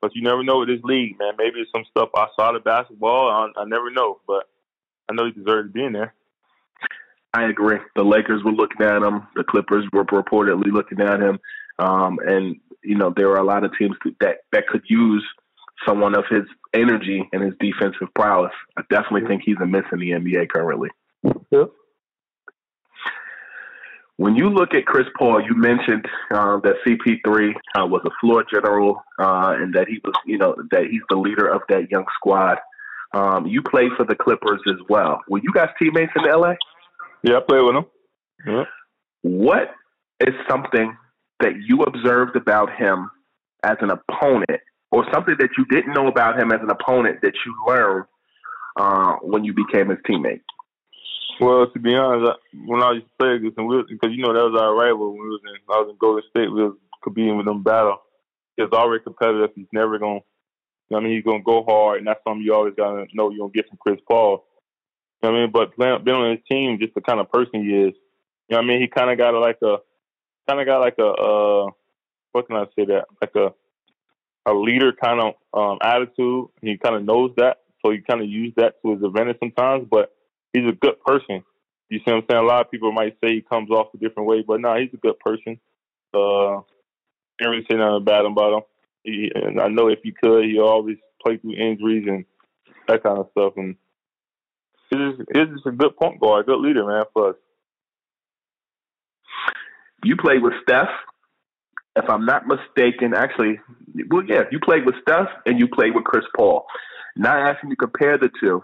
But 0.00 0.14
you 0.14 0.22
never 0.22 0.42
know 0.42 0.60
with 0.60 0.68
this 0.68 0.82
league, 0.82 1.18
man. 1.18 1.34
Maybe 1.38 1.60
it's 1.60 1.70
some 1.72 1.84
stuff 1.90 2.08
outside 2.16 2.56
of 2.56 2.64
basketball. 2.64 3.30
I, 3.30 3.60
I 3.60 3.64
never 3.64 3.90
know, 3.90 4.20
but 4.26 4.48
I 5.08 5.14
know 5.14 5.26
he 5.26 5.32
deserved 5.32 5.68
to 5.68 5.72
be 5.72 5.84
in 5.84 5.92
there. 5.92 6.14
I 7.32 7.44
agree. 7.44 7.78
The 7.94 8.02
Lakers 8.02 8.42
were 8.42 8.52
looking 8.52 8.84
at 8.84 9.02
him. 9.02 9.26
The 9.36 9.44
Clippers 9.44 9.84
were 9.92 10.04
reportedly 10.04 10.72
looking 10.72 11.00
at 11.00 11.20
him. 11.20 11.38
Um, 11.78 12.18
and 12.26 12.56
you 12.82 12.96
know 12.96 13.12
there 13.14 13.30
are 13.30 13.38
a 13.38 13.44
lot 13.44 13.64
of 13.64 13.72
teams 13.78 13.96
that 14.20 14.38
that 14.52 14.66
could 14.66 14.82
use 14.88 15.24
someone 15.86 16.16
of 16.16 16.24
his 16.28 16.42
energy 16.74 17.28
and 17.32 17.42
his 17.42 17.54
defensive 17.60 18.08
prowess. 18.14 18.52
I 18.76 18.82
definitely 18.90 19.28
think 19.28 19.42
he's 19.44 19.56
a 19.62 19.66
miss 19.66 19.84
in 19.92 19.98
the 19.98 20.10
NBA 20.10 20.48
currently. 20.50 20.88
Yeah. 21.50 21.64
When 24.16 24.36
you 24.36 24.50
look 24.50 24.74
at 24.74 24.84
Chris 24.84 25.06
Paul, 25.18 25.40
you 25.40 25.54
mentioned 25.56 26.04
uh, 26.30 26.60
that 26.60 26.74
CP3 26.86 27.54
uh, 27.74 27.86
was 27.86 28.02
a 28.04 28.10
floor 28.20 28.44
general 28.52 29.02
uh, 29.18 29.54
and 29.58 29.74
that 29.74 29.88
he 29.88 29.98
was, 30.04 30.12
you 30.26 30.36
know, 30.36 30.54
that 30.70 30.84
he's 30.90 31.00
the 31.08 31.16
leader 31.16 31.48
of 31.48 31.62
that 31.70 31.90
young 31.90 32.04
squad. 32.16 32.58
Um, 33.14 33.46
you 33.46 33.62
played 33.62 33.90
for 33.96 34.04
the 34.04 34.14
Clippers 34.14 34.60
as 34.68 34.76
well. 34.88 35.20
Were 35.28 35.38
you 35.38 35.50
guys 35.54 35.68
teammates 35.78 36.12
in 36.16 36.30
LA? 36.30 36.52
Yeah, 37.22 37.38
I 37.38 37.40
played 37.40 37.62
with 37.62 37.76
him. 37.76 37.86
Yeah. 38.46 38.64
What 39.22 39.70
is 40.20 40.34
something 40.48 40.96
that 41.40 41.52
you 41.66 41.82
observed 41.82 42.36
about 42.36 42.70
him 42.76 43.10
as 43.64 43.76
an 43.80 43.90
opponent, 43.90 44.60
or 44.90 45.06
something 45.12 45.36
that 45.38 45.50
you 45.56 45.64
didn't 45.66 45.94
know 45.94 46.08
about 46.08 46.38
him 46.38 46.52
as 46.52 46.60
an 46.62 46.70
opponent 46.70 47.20
that 47.22 47.34
you 47.46 47.54
learned 47.66 48.04
uh, 48.78 49.16
when 49.22 49.44
you 49.44 49.54
became 49.54 49.88
his 49.88 49.98
teammate? 50.08 50.42
Well, 51.40 51.70
to 51.70 51.78
be 51.78 51.94
honest, 51.94 52.32
I, 52.32 52.56
when 52.66 52.82
I 52.82 52.92
used 52.92 53.06
to 53.06 53.12
play 53.18 53.34
against 53.36 53.58
him, 53.58 53.68
because 53.68 54.14
you 54.14 54.22
know 54.22 54.34
that 54.34 54.50
was 54.50 54.60
our 54.60 54.74
rival 54.74 55.12
when 55.12 55.22
we 55.22 55.28
was 55.28 55.40
in, 55.44 55.74
I 55.74 55.80
was 55.80 55.88
in 55.90 55.96
Golden 55.98 56.22
State, 56.28 56.52
we 56.52 56.62
was 56.62 56.76
competing 57.02 57.36
with 57.36 57.46
them 57.46 57.62
battle. 57.62 57.98
He's 58.56 58.68
already 58.72 59.02
competitive. 59.02 59.50
He's 59.54 59.72
never 59.72 59.98
gonna, 59.98 60.20
I 60.92 61.00
mean, 61.00 61.14
he's 61.14 61.24
gonna 61.24 61.42
go 61.42 61.64
hard, 61.64 61.98
and 61.98 62.06
that's 62.06 62.20
something 62.24 62.42
you 62.42 62.54
always 62.54 62.74
gotta 62.76 63.06
know 63.14 63.30
you're 63.30 63.48
gonna 63.48 63.52
get 63.52 63.68
from 63.68 63.78
Chris 63.80 64.00
Paul. 64.06 64.44
You 65.22 65.30
know 65.30 65.36
I 65.36 65.40
mean, 65.40 65.50
but 65.52 65.74
playing, 65.74 66.04
being 66.04 66.16
on 66.16 66.30
his 66.30 66.44
team, 66.50 66.78
just 66.78 66.94
the 66.94 67.00
kind 67.00 67.20
of 67.20 67.32
person 67.32 67.64
he 67.64 67.70
is. 67.70 67.94
You 68.48 68.56
know 68.56 68.58
I 68.58 68.62
mean, 68.62 68.80
he 68.80 68.88
kind 68.88 69.10
of 69.10 69.16
got 69.16 69.34
a, 69.34 69.40
like 69.40 69.58
a, 69.62 69.76
kind 70.46 70.60
of 70.60 70.66
got 70.66 70.80
like 70.80 70.98
a, 70.98 71.06
uh, 71.06 71.70
what 72.32 72.46
can 72.48 72.56
I 72.56 72.64
say 72.76 72.84
that, 72.86 73.04
like 73.20 73.34
a, 73.34 73.54
a 74.46 74.54
leader 74.54 74.92
kind 74.92 75.20
of 75.20 75.34
um, 75.52 75.78
attitude. 75.82 76.46
He 76.62 76.76
kind 76.76 76.96
of 76.96 77.04
knows 77.04 77.32
that, 77.36 77.58
so 77.84 77.92
he 77.92 77.98
kind 77.98 78.22
of 78.22 78.28
used 78.28 78.56
that 78.56 78.80
to 78.82 78.94
his 78.94 79.02
advantage 79.02 79.38
sometimes. 79.40 79.86
But 79.90 80.14
he's 80.52 80.68
a 80.68 80.72
good 80.72 81.00
person. 81.04 81.44
You 81.88 81.98
see 81.98 82.04
what 82.06 82.16
I'm 82.16 82.24
saying? 82.30 82.44
A 82.44 82.46
lot 82.46 82.64
of 82.64 82.70
people 82.70 82.92
might 82.92 83.16
say 83.22 83.34
he 83.34 83.40
comes 83.40 83.70
off 83.70 83.94
a 83.94 83.98
different 83.98 84.28
way, 84.28 84.44
but 84.46 84.60
no, 84.60 84.72
nah, 84.72 84.80
he's 84.80 84.94
a 84.94 84.96
good 84.96 85.18
person. 85.18 85.58
Uh, 86.14 86.60
can't 87.40 87.66
say 87.68 87.76
nothing 87.76 88.04
bad 88.04 88.24
about 88.24 88.58
him. 88.58 88.62
He, 89.02 89.30
and 89.34 89.60
I 89.60 89.68
know 89.68 89.88
if 89.88 90.00
he 90.02 90.12
could, 90.12 90.44
he 90.44 90.58
always 90.60 90.98
play 91.24 91.38
through 91.38 91.54
injuries 91.54 92.06
and 92.08 92.24
that 92.86 93.02
kind 93.02 93.18
of 93.18 93.28
stuff. 93.32 93.54
And 93.56 93.76
he's 94.90 95.16
just, 95.18 95.52
just 95.52 95.66
a 95.66 95.72
good 95.72 95.96
point 95.96 96.20
guard, 96.20 96.44
a 96.44 96.46
good 96.46 96.60
leader, 96.60 96.86
man, 96.86 97.04
for 97.12 97.30
us. 97.30 97.36
You 100.04 100.16
played 100.16 100.42
with 100.42 100.54
Steph, 100.62 100.88
if 101.96 102.08
I'm 102.08 102.24
not 102.24 102.46
mistaken. 102.46 103.14
Actually, 103.14 103.60
well, 104.08 104.24
yeah, 104.26 104.42
you 104.50 104.58
played 104.60 104.86
with 104.86 104.94
Steph 105.02 105.28
and 105.46 105.58
you 105.58 105.68
played 105.68 105.94
with 105.94 106.04
Chris 106.04 106.24
Paul. 106.36 106.66
Not 107.16 107.38
asking 107.38 107.70
you 107.70 107.76
to 107.76 107.86
compare 107.86 108.18
the 108.18 108.30
two, 108.40 108.62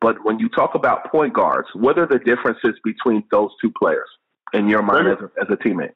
but 0.00 0.24
when 0.24 0.38
you 0.38 0.48
talk 0.50 0.74
about 0.74 1.10
point 1.10 1.32
guards, 1.32 1.68
what 1.74 1.98
are 1.98 2.06
the 2.06 2.18
differences 2.18 2.78
between 2.84 3.24
those 3.30 3.50
two 3.60 3.72
players 3.78 4.08
in 4.52 4.68
your 4.68 4.82
mind 4.82 5.08
as 5.08 5.18
a, 5.20 5.40
as 5.40 5.48
a 5.50 5.56
teammate? 5.56 5.94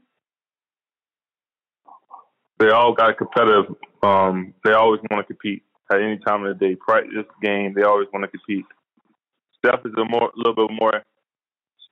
They 2.58 2.70
all 2.70 2.94
got 2.94 3.16
competitive. 3.18 3.74
Um, 4.02 4.54
they 4.64 4.72
always 4.72 5.00
want 5.10 5.26
to 5.26 5.34
compete 5.34 5.62
at 5.92 6.00
any 6.00 6.18
time 6.18 6.44
of 6.44 6.58
the 6.58 6.66
day. 6.66 6.76
Practice, 6.76 7.24
game, 7.42 7.74
they 7.74 7.82
always 7.82 8.08
want 8.12 8.24
to 8.24 8.28
compete. 8.28 8.66
Steph 9.58 9.80
is 9.84 9.92
a 9.96 10.04
more, 10.04 10.30
little 10.36 10.54
bit 10.54 10.74
more 10.78 11.02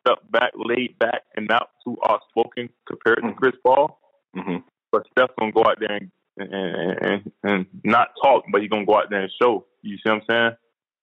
step 0.00 0.18
back, 0.30 0.52
laid 0.56 0.98
back, 0.98 1.22
and 1.36 1.46
not 1.48 1.70
too 1.84 1.96
outspoken 2.08 2.68
compared 2.86 3.22
to 3.22 3.32
Chris 3.34 3.54
Paul. 3.62 3.98
Mm-hmm. 4.36 4.56
But 4.98 5.06
Steph's 5.12 5.34
gonna 5.38 5.52
go 5.52 5.62
out 5.62 5.78
there 5.78 5.94
and 5.94 6.10
and, 6.38 6.98
and, 7.02 7.32
and 7.42 7.66
not 7.84 8.08
talk, 8.22 8.44
but 8.50 8.60
he's 8.60 8.70
gonna 8.70 8.86
go 8.86 8.96
out 8.96 9.10
there 9.10 9.22
and 9.22 9.32
show. 9.40 9.66
You 9.82 9.96
see 9.96 10.02
what 10.10 10.14
I'm 10.14 10.22
saying? 10.28 10.50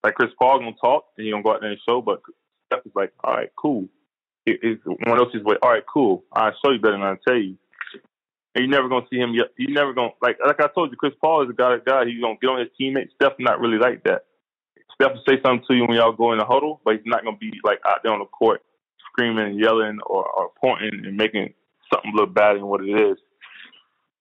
Like 0.04 0.16
Chris 0.16 0.32
Paul 0.38 0.60
gonna 0.60 0.76
talk 0.82 1.06
and 1.18 1.26
he 1.26 1.32
gonna 1.32 1.44
go 1.44 1.54
out 1.54 1.62
there 1.62 1.72
and 1.72 1.80
show, 1.88 2.02
but 2.02 2.22
Steph 2.68 2.86
is 2.86 2.92
like, 2.96 3.14
all 3.24 3.34
right, 3.34 3.52
cool. 3.58 3.88
It's 4.46 4.82
one 4.86 5.20
of 5.20 5.32
those 5.32 5.44
way. 5.44 5.56
All 5.62 5.72
right, 5.72 5.84
cool. 5.92 6.24
I 6.34 6.52
show 6.64 6.72
you 6.72 6.80
better 6.80 6.94
than 6.94 7.02
I 7.02 7.16
tell 7.28 7.38
you. 7.38 7.58
And 8.54 8.64
you're 8.64 8.68
never 8.68 8.90
gonna 8.90 9.06
see 9.10 9.18
him. 9.18 9.34
You 9.34 9.74
never 9.74 9.94
gonna 9.94 10.12
like 10.22 10.38
like 10.46 10.60
I 10.60 10.68
told 10.68 10.92
you. 10.92 10.98
Chris 10.98 11.14
Paul 11.22 11.44
is 11.44 11.50
a 11.50 11.54
guy. 11.54 11.78
guy 11.86 12.06
he's 12.06 12.22
gonna 12.22 12.38
get 12.42 12.50
on 12.50 12.60
his 12.60 12.70
teammates. 12.78 13.14
Steph 13.16 13.34
not 13.40 13.60
really 13.60 13.78
like 13.78 14.04
that. 14.04 14.26
Steph 14.94 15.14
will 15.14 15.24
say 15.28 15.42
something 15.44 15.66
to 15.70 15.76
you 15.76 15.86
when 15.86 15.98
y'all 15.98 16.12
go 16.12 16.34
in 16.34 16.40
the 16.40 16.46
huddle, 16.46 16.82
but 16.84 16.96
he's 16.96 17.06
not 17.06 17.24
gonna 17.24 17.38
be 17.38 17.54
like 17.64 17.80
out 17.86 18.00
there 18.04 18.14
on 18.14 18.20
the 18.20 18.26
court 18.26 18.62
screaming 19.12 19.46
and 19.46 19.60
yelling 19.60 20.00
or, 20.06 20.26
or 20.30 20.52
pointing 20.62 21.06
and 21.06 21.18
making 21.18 21.54
something 21.94 22.12
look 22.14 22.34
bad 22.34 22.56
than 22.56 22.68
what 22.68 22.82
it 22.82 22.92
is. 22.92 23.18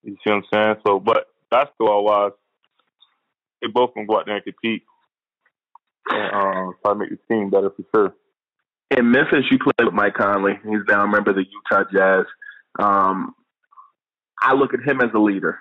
You 0.05 0.17
see 0.23 0.31
what 0.31 0.37
I'm 0.37 0.43
saying? 0.53 0.75
So, 0.87 1.01
but 1.01 1.29
basketball 1.51 2.05
wise, 2.05 2.33
they 3.61 3.69
both 3.69 3.95
can 3.95 4.07
go 4.07 4.19
out 4.19 4.27
there 4.27 4.37
and 4.37 4.45
compete 4.45 4.83
and 6.11 6.35
uh, 6.35 6.73
try 6.83 6.93
to 6.93 6.95
make 6.95 7.11
the 7.11 7.19
team 7.29 7.51
better 7.51 7.71
for 7.71 7.85
sure. 7.95 8.15
In 8.97 9.11
Memphis, 9.11 9.47
you 9.51 9.59
played 9.59 9.87
with 9.87 9.95
Mike 9.95 10.15
Conley. 10.15 10.59
He's 10.63 10.83
now 10.87 11.05
a 11.05 11.09
member 11.09 11.31
of 11.31 11.37
the 11.37 11.45
Utah 11.45 11.85
Jazz. 11.93 12.27
Um, 12.79 13.35
I 14.41 14.55
look 14.55 14.75
at 14.75 14.87
him 14.87 15.01
as 15.01 15.11
a 15.15 15.19
leader. 15.19 15.59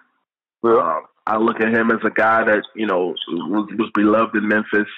Yeah. 0.63 0.71
Um, 0.71 1.03
I 1.25 1.37
look 1.37 1.61
at 1.61 1.73
him 1.73 1.89
as 1.89 1.99
a 2.05 2.09
guy 2.09 2.43
that 2.43 2.63
you 2.75 2.85
know 2.85 3.15
was, 3.29 3.69
was 3.77 3.91
beloved 3.93 4.35
in 4.35 4.47
Memphis 4.47 4.91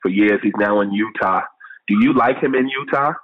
for 0.00 0.08
years. 0.08 0.38
He's 0.42 0.52
now 0.56 0.80
in 0.80 0.92
Utah. 0.92 1.40
Do 1.88 1.94
you 2.00 2.14
like 2.14 2.38
him 2.38 2.54
in 2.54 2.68
Utah? 2.68 3.14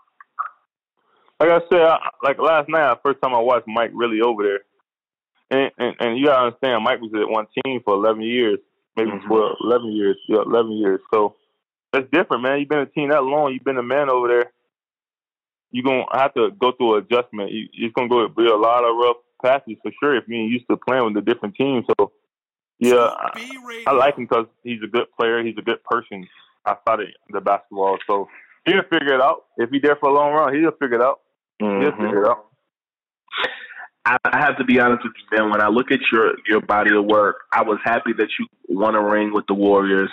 Like 1.38 1.50
I 1.50 1.60
said, 1.70 1.82
I, 1.82 1.98
like 2.24 2.38
last 2.38 2.68
night, 2.68 2.98
first 3.04 3.22
time 3.22 3.32
I 3.32 3.38
watched 3.38 3.68
Mike 3.68 3.92
really 3.94 4.20
over 4.20 4.42
there, 4.42 4.60
and, 5.50 5.70
and 5.78 5.96
and 6.00 6.18
you 6.18 6.26
gotta 6.26 6.46
understand, 6.46 6.84
Mike 6.84 7.00
was 7.00 7.12
at 7.14 7.28
one 7.28 7.46
team 7.64 7.80
for 7.84 7.94
eleven 7.94 8.22
years, 8.22 8.58
maybe 8.96 9.10
Mhm. 9.10 9.26
12, 9.26 9.56
11 9.62 9.92
years, 9.92 10.16
yeah, 10.28 10.42
eleven 10.44 10.72
years. 10.72 11.00
So 11.12 11.34
that's 11.92 12.06
different, 12.12 12.42
man. 12.42 12.58
You've 12.60 12.68
been 12.68 12.80
a 12.80 12.86
team 12.86 13.10
that 13.10 13.24
long, 13.24 13.52
you've 13.52 13.64
been 13.64 13.78
a 13.78 13.82
man 13.82 14.10
over 14.10 14.28
there. 14.28 14.52
You're 15.70 15.84
gonna 15.84 16.04
have 16.12 16.34
to 16.34 16.50
go 16.58 16.72
through 16.72 16.96
an 16.96 17.04
adjustment. 17.04 17.52
You, 17.52 17.68
it's 17.74 17.94
gonna 17.94 18.08
go 18.08 18.26
be 18.28 18.46
a 18.46 18.56
lot 18.56 18.84
of 18.84 18.96
rough 18.96 19.16
passes 19.42 19.76
for 19.82 19.92
sure 20.02 20.16
if 20.16 20.24
you're 20.26 20.38
used 20.40 20.66
to 20.70 20.76
playing 20.76 21.04
with 21.04 21.16
a 21.16 21.20
different 21.26 21.54
team. 21.56 21.84
So 21.98 22.12
yeah, 22.78 22.94
I, 23.18 23.84
I 23.88 23.92
like 23.92 24.16
him 24.16 24.24
because 24.24 24.46
he's 24.62 24.82
a 24.82 24.86
good 24.86 25.06
player. 25.18 25.42
He's 25.44 25.58
a 25.58 25.62
good 25.62 25.82
person 25.84 26.26
outside 26.66 27.00
of 27.00 27.06
the 27.30 27.40
basketball. 27.40 27.98
So 28.06 28.28
he'll 28.66 28.82
figure 28.84 29.14
it 29.14 29.20
out. 29.20 29.46
If 29.56 29.70
he's 29.70 29.82
there 29.82 29.96
for 29.96 30.08
a 30.10 30.12
long 30.12 30.32
run, 30.32 30.54
he'll 30.54 30.70
figure 30.72 30.96
it 30.96 31.02
out. 31.02 31.20
He'll 31.58 31.68
Mhm. 31.68 31.96
figure 31.96 32.24
it 32.24 32.28
out. 32.28 32.46
I 34.24 34.38
have 34.38 34.56
to 34.58 34.64
be 34.64 34.80
honest 34.80 35.04
with 35.04 35.12
you, 35.16 35.38
man. 35.38 35.50
When 35.50 35.60
I 35.60 35.68
look 35.68 35.90
at 35.90 36.00
your 36.10 36.34
your 36.46 36.60
body 36.60 36.94
of 36.94 37.04
work, 37.04 37.42
I 37.52 37.62
was 37.62 37.78
happy 37.84 38.12
that 38.16 38.28
you 38.38 38.46
won 38.68 38.94
a 38.94 39.02
ring 39.02 39.32
with 39.32 39.46
the 39.46 39.54
Warriors. 39.54 40.10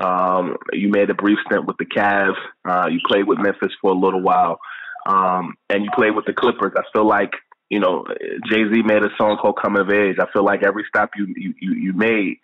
Um, 0.00 0.56
you 0.72 0.90
made 0.90 1.10
a 1.10 1.14
brief 1.14 1.38
stint 1.46 1.66
with 1.66 1.76
the 1.78 1.86
Cavs. 1.86 2.36
Uh, 2.68 2.88
you 2.90 3.00
played 3.06 3.26
with 3.26 3.38
Memphis 3.38 3.72
for 3.80 3.90
a 3.90 3.98
little 3.98 4.20
while, 4.20 4.60
um, 5.06 5.54
and 5.70 5.84
you 5.84 5.90
played 5.94 6.14
with 6.14 6.26
the 6.26 6.32
Clippers. 6.32 6.72
I 6.76 6.82
feel 6.92 7.06
like 7.06 7.32
you 7.70 7.80
know, 7.80 8.04
Jay 8.50 8.64
Z 8.64 8.82
made 8.82 9.02
a 9.02 9.10
song 9.16 9.38
called 9.40 9.58
"Coming 9.60 9.82
of 9.82 9.90
Age." 9.90 10.16
I 10.18 10.30
feel 10.32 10.44
like 10.44 10.62
every 10.62 10.84
stop 10.88 11.10
you 11.16 11.26
you 11.36 11.54
you 11.60 11.92
made, 11.94 12.38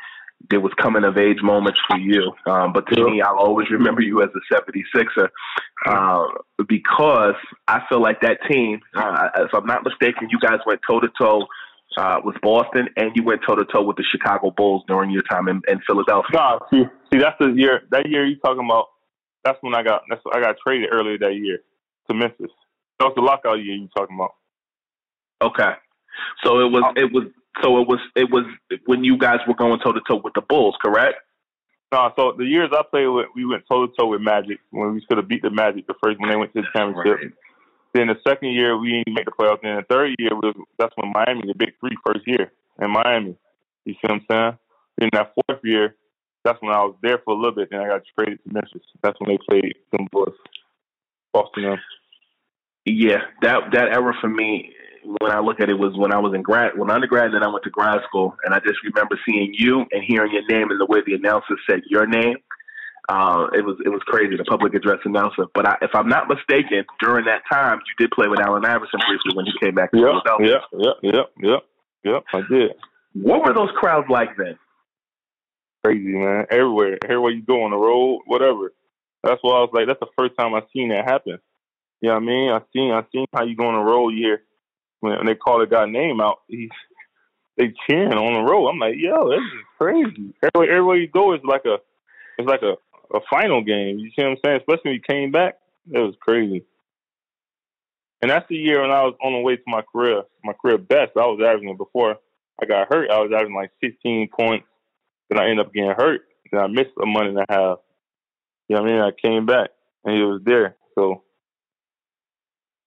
there 0.50 0.60
was 0.60 0.72
coming 0.80 1.04
of 1.04 1.16
age 1.16 1.38
moments 1.42 1.78
for 1.88 1.98
you. 1.98 2.32
Um, 2.46 2.72
but 2.72 2.86
to 2.88 3.04
me, 3.04 3.22
I'll 3.22 3.38
always 3.38 3.70
remember 3.70 4.02
you 4.02 4.22
as 4.22 4.28
a 4.34 4.54
76er 4.54 5.28
uh, 5.86 6.26
because 6.68 7.34
I 7.68 7.80
feel 7.88 8.02
like 8.02 8.20
that 8.20 8.38
team, 8.50 8.80
uh, 8.94 9.28
if 9.36 9.54
I'm 9.54 9.66
not 9.66 9.84
mistaken, 9.84 10.28
you 10.30 10.38
guys 10.38 10.58
went 10.66 10.80
toe 10.88 11.00
to 11.00 11.08
toe 11.18 11.46
uh, 11.96 12.20
with 12.24 12.36
Boston, 12.42 12.88
and 12.96 13.12
you 13.14 13.22
went 13.22 13.42
toe 13.46 13.54
to 13.54 13.64
toe 13.64 13.82
with 13.82 13.96
the 13.96 14.04
Chicago 14.10 14.50
Bulls 14.50 14.82
during 14.88 15.10
your 15.10 15.22
time 15.22 15.48
in, 15.48 15.62
in 15.68 15.80
Philadelphia. 15.86 16.30
Nah, 16.32 16.58
see, 16.70 16.84
see, 17.12 17.18
that's 17.18 17.36
the 17.38 17.52
year. 17.54 17.82
That 17.90 18.08
year 18.08 18.26
you 18.26 18.36
talking 18.36 18.64
about? 18.64 18.86
That's 19.44 19.58
when 19.60 19.74
I 19.74 19.82
got. 19.82 20.02
That's 20.08 20.22
I 20.32 20.40
got 20.40 20.56
traded 20.62 20.88
earlier 20.92 21.18
that 21.18 21.34
year 21.34 21.58
to 22.08 22.14
Memphis. 22.14 22.50
That 22.98 23.06
was 23.06 23.12
the 23.14 23.22
lockout 23.22 23.62
year 23.62 23.74
you 23.76 23.88
talking 23.96 24.16
about. 24.16 24.34
Okay, 25.42 25.72
so 26.42 26.60
it 26.60 26.70
was 26.70 26.82
it 26.96 27.12
was 27.12 27.24
so 27.62 27.80
it 27.80 27.88
was 27.88 28.00
it 28.16 28.30
was 28.30 28.44
when 28.86 29.04
you 29.04 29.18
guys 29.18 29.38
were 29.46 29.54
going 29.54 29.78
toe 29.80 29.92
to 29.92 30.00
toe 30.08 30.20
with 30.22 30.34
the 30.34 30.42
Bulls, 30.42 30.76
correct? 30.82 31.16
No, 31.92 32.10
so 32.16 32.34
the 32.36 32.44
years 32.44 32.70
I 32.72 32.82
played 32.90 33.06
with, 33.06 33.26
we 33.36 33.44
went 33.44 33.64
toe 33.70 33.86
to 33.86 33.92
toe 33.96 34.08
with 34.08 34.20
Magic 34.20 34.58
when 34.70 34.94
we 34.94 35.00
should 35.00 35.18
have 35.18 35.28
beat 35.28 35.42
the 35.42 35.50
Magic 35.50 35.86
the 35.86 35.94
first 36.02 36.18
when 36.18 36.30
they 36.30 36.36
went 36.36 36.52
to 36.54 36.62
the 36.62 36.68
championship. 36.74 37.18
Right. 37.20 37.32
Then 37.94 38.08
the 38.08 38.16
second 38.26 38.50
year 38.50 38.76
we 38.76 38.90
didn't 38.90 39.14
make 39.14 39.26
the 39.26 39.30
playoffs. 39.30 39.62
Then 39.62 39.76
the 39.76 39.86
third 39.88 40.14
year 40.18 40.34
was 40.34 40.54
that's 40.78 40.92
when 40.96 41.12
Miami, 41.12 41.42
the 41.46 41.54
Big 41.54 41.74
Three, 41.78 41.96
first 42.04 42.26
year 42.26 42.50
in 42.80 42.90
Miami. 42.90 43.36
You 43.84 43.94
see 43.94 43.98
what 44.02 44.12
I'm 44.12 44.26
saying? 44.28 44.58
Then 44.98 45.10
that 45.12 45.32
fourth 45.34 45.60
year, 45.62 45.94
that's 46.44 46.60
when 46.60 46.74
I 46.74 46.82
was 46.82 46.96
there 47.02 47.18
for 47.24 47.34
a 47.34 47.36
little 47.36 47.54
bit. 47.54 47.68
Then 47.70 47.80
I 47.80 47.88
got 47.88 48.02
traded 48.18 48.40
to 48.44 48.52
Memphis. 48.52 48.82
That's 49.02 49.18
when 49.20 49.30
they 49.30 49.38
played 49.48 49.74
some 49.94 50.08
Bulls, 50.10 50.34
Boston. 51.32 51.78
Yeah, 52.84 53.18
that 53.42 53.70
that 53.72 53.92
era 53.92 54.14
for 54.20 54.28
me, 54.28 54.72
when 55.04 55.30
I 55.30 55.40
look 55.40 55.60
at 55.60 55.68
it, 55.68 55.78
was 55.78 55.92
when 55.96 56.12
I 56.12 56.18
was 56.18 56.34
in 56.34 56.42
grad, 56.42 56.76
when 56.76 56.90
undergrad, 56.90 57.32
then 57.32 57.42
I 57.42 57.48
went 57.48 57.64
to 57.64 57.70
grad 57.70 58.00
school, 58.08 58.36
and 58.44 58.54
I 58.54 58.58
just 58.58 58.82
remember 58.82 59.18
seeing 59.26 59.52
you 59.52 59.84
and 59.92 60.02
hearing 60.06 60.32
your 60.32 60.46
name 60.48 60.70
and 60.70 60.80
the 60.80 60.86
way 60.86 61.00
the 61.04 61.14
announcer 61.14 61.56
said 61.68 61.82
your 61.88 62.06
name 62.06 62.36
uh, 63.08 63.48
it 63.52 63.64
was 63.64 63.76
it 63.84 63.90
was 63.90 64.00
crazy, 64.06 64.36
the 64.36 64.44
public 64.44 64.74
address 64.74 64.98
announcer. 65.04 65.44
But 65.54 65.68
I, 65.68 65.76
if 65.82 65.90
I'm 65.94 66.08
not 66.08 66.28
mistaken, 66.28 66.84
during 67.00 67.26
that 67.26 67.42
time, 67.50 67.80
you 67.84 68.06
did 68.06 68.10
play 68.12 68.28
with 68.28 68.40
Allen 68.40 68.64
Iverson 68.64 69.00
briefly 69.06 69.32
when 69.34 69.44
he 69.44 69.52
came 69.60 69.74
back 69.74 69.90
to 69.92 69.98
yep, 69.98 70.24
Philadelphia. 70.24 70.60
Yeah, 70.72 70.92
yeah, 71.02 71.12
yeah, 71.12 71.58
yeah, 72.02 72.12
yeah. 72.12 72.20
I 72.32 72.40
did. 72.48 72.72
What 73.12 73.44
were 73.44 73.52
those 73.52 73.70
crowds 73.76 74.08
like 74.08 74.36
then? 74.38 74.58
Crazy, 75.84 76.16
man. 76.16 76.46
Everywhere, 76.50 76.98
everywhere 77.04 77.32
you 77.32 77.42
go 77.42 77.64
on 77.64 77.72
the 77.72 77.76
road, 77.76 78.22
whatever. 78.24 78.72
That's 79.22 79.40
why 79.42 79.58
I 79.58 79.60
was 79.60 79.70
like, 79.74 79.86
that's 79.86 80.00
the 80.00 80.12
first 80.16 80.32
time 80.38 80.54
I 80.54 80.60
seen 80.72 80.88
that 80.88 81.04
happen. 81.04 81.38
You 82.00 82.08
know 82.08 82.14
what 82.14 82.22
I 82.22 82.26
mean? 82.26 82.50
I 82.52 82.60
seen, 82.72 82.90
I 82.90 83.02
seen 83.12 83.26
how 83.34 83.44
you 83.44 83.56
go 83.56 83.66
on 83.66 83.74
the 83.74 83.90
road 83.90 84.14
here 84.14 84.42
when 85.10 85.26
they 85.26 85.34
call 85.34 85.60
a 85.60 85.66
guy 85.66 85.86
name 85.86 86.20
out. 86.20 86.40
He's 86.48 86.70
they 87.56 87.72
cheering 87.86 88.14
on 88.14 88.32
the 88.34 88.50
road. 88.50 88.68
I'm 88.68 88.78
like, 88.80 88.96
yo, 88.96 89.30
this 89.30 89.38
is 89.38 89.64
crazy. 89.78 90.34
Everywhere, 90.42 90.76
everywhere 90.76 90.96
you 90.96 91.06
go 91.06 91.34
is 91.34 91.40
like 91.44 91.64
a, 91.64 91.78
it's 92.36 92.48
like 92.48 92.62
a 92.62 92.74
a 93.14 93.20
final 93.30 93.62
game. 93.62 93.98
You 93.98 94.08
see 94.08 94.22
what 94.22 94.32
I'm 94.32 94.36
saying? 94.44 94.60
Especially 94.60 94.90
when 94.90 94.94
he 94.94 95.00
came 95.00 95.30
back, 95.30 95.58
it 95.90 95.98
was 95.98 96.14
crazy. 96.20 96.64
And 98.22 98.30
that's 98.30 98.48
the 98.48 98.56
year 98.56 98.80
when 98.80 98.90
I 98.90 99.02
was 99.02 99.14
on 99.22 99.32
the 99.32 99.40
way 99.40 99.56
to 99.56 99.62
my 99.66 99.82
career, 99.82 100.22
my 100.42 100.54
career 100.54 100.78
best. 100.78 101.12
I 101.16 101.26
was 101.26 101.40
averaging 101.44 101.76
before 101.76 102.16
I 102.60 102.66
got 102.66 102.88
hurt. 102.92 103.10
I 103.10 103.20
was 103.20 103.30
averaging 103.34 103.54
like 103.54 103.70
16 103.82 104.28
points. 104.28 104.66
Then 105.28 105.38
I 105.38 105.48
ended 105.48 105.66
up 105.66 105.72
getting 105.72 105.90
hurt. 105.90 106.22
Then 106.50 106.60
I 106.60 106.66
missed 106.66 106.96
a 107.00 107.06
month 107.06 107.28
and 107.28 107.38
a 107.38 107.46
half. 107.48 107.78
You 108.68 108.76
know 108.76 108.82
what 108.82 108.90
I 108.90 108.92
mean? 108.92 109.02
I 109.02 109.10
came 109.10 109.46
back 109.46 109.70
and 110.04 110.16
he 110.16 110.22
was 110.22 110.40
there. 110.44 110.76
So 110.94 111.22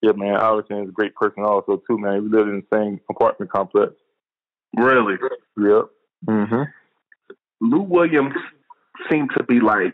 yeah, 0.01 0.11
man, 0.15 0.35
Iverson 0.35 0.83
is 0.83 0.89
a 0.89 0.91
great 0.91 1.15
person 1.15 1.43
also 1.43 1.81
too, 1.87 1.97
man. 1.97 2.23
We 2.23 2.29
lived 2.29 2.49
in 2.49 2.63
the 2.69 2.77
same 2.77 2.99
apartment 3.09 3.51
complex. 3.51 3.93
Really? 4.75 5.15
Yep. 5.57 5.85
Mm-hmm. 6.27 6.63
Lou 7.61 7.81
Williams 7.81 8.35
seemed 9.09 9.31
to 9.37 9.43
be 9.43 9.59
like 9.59 9.93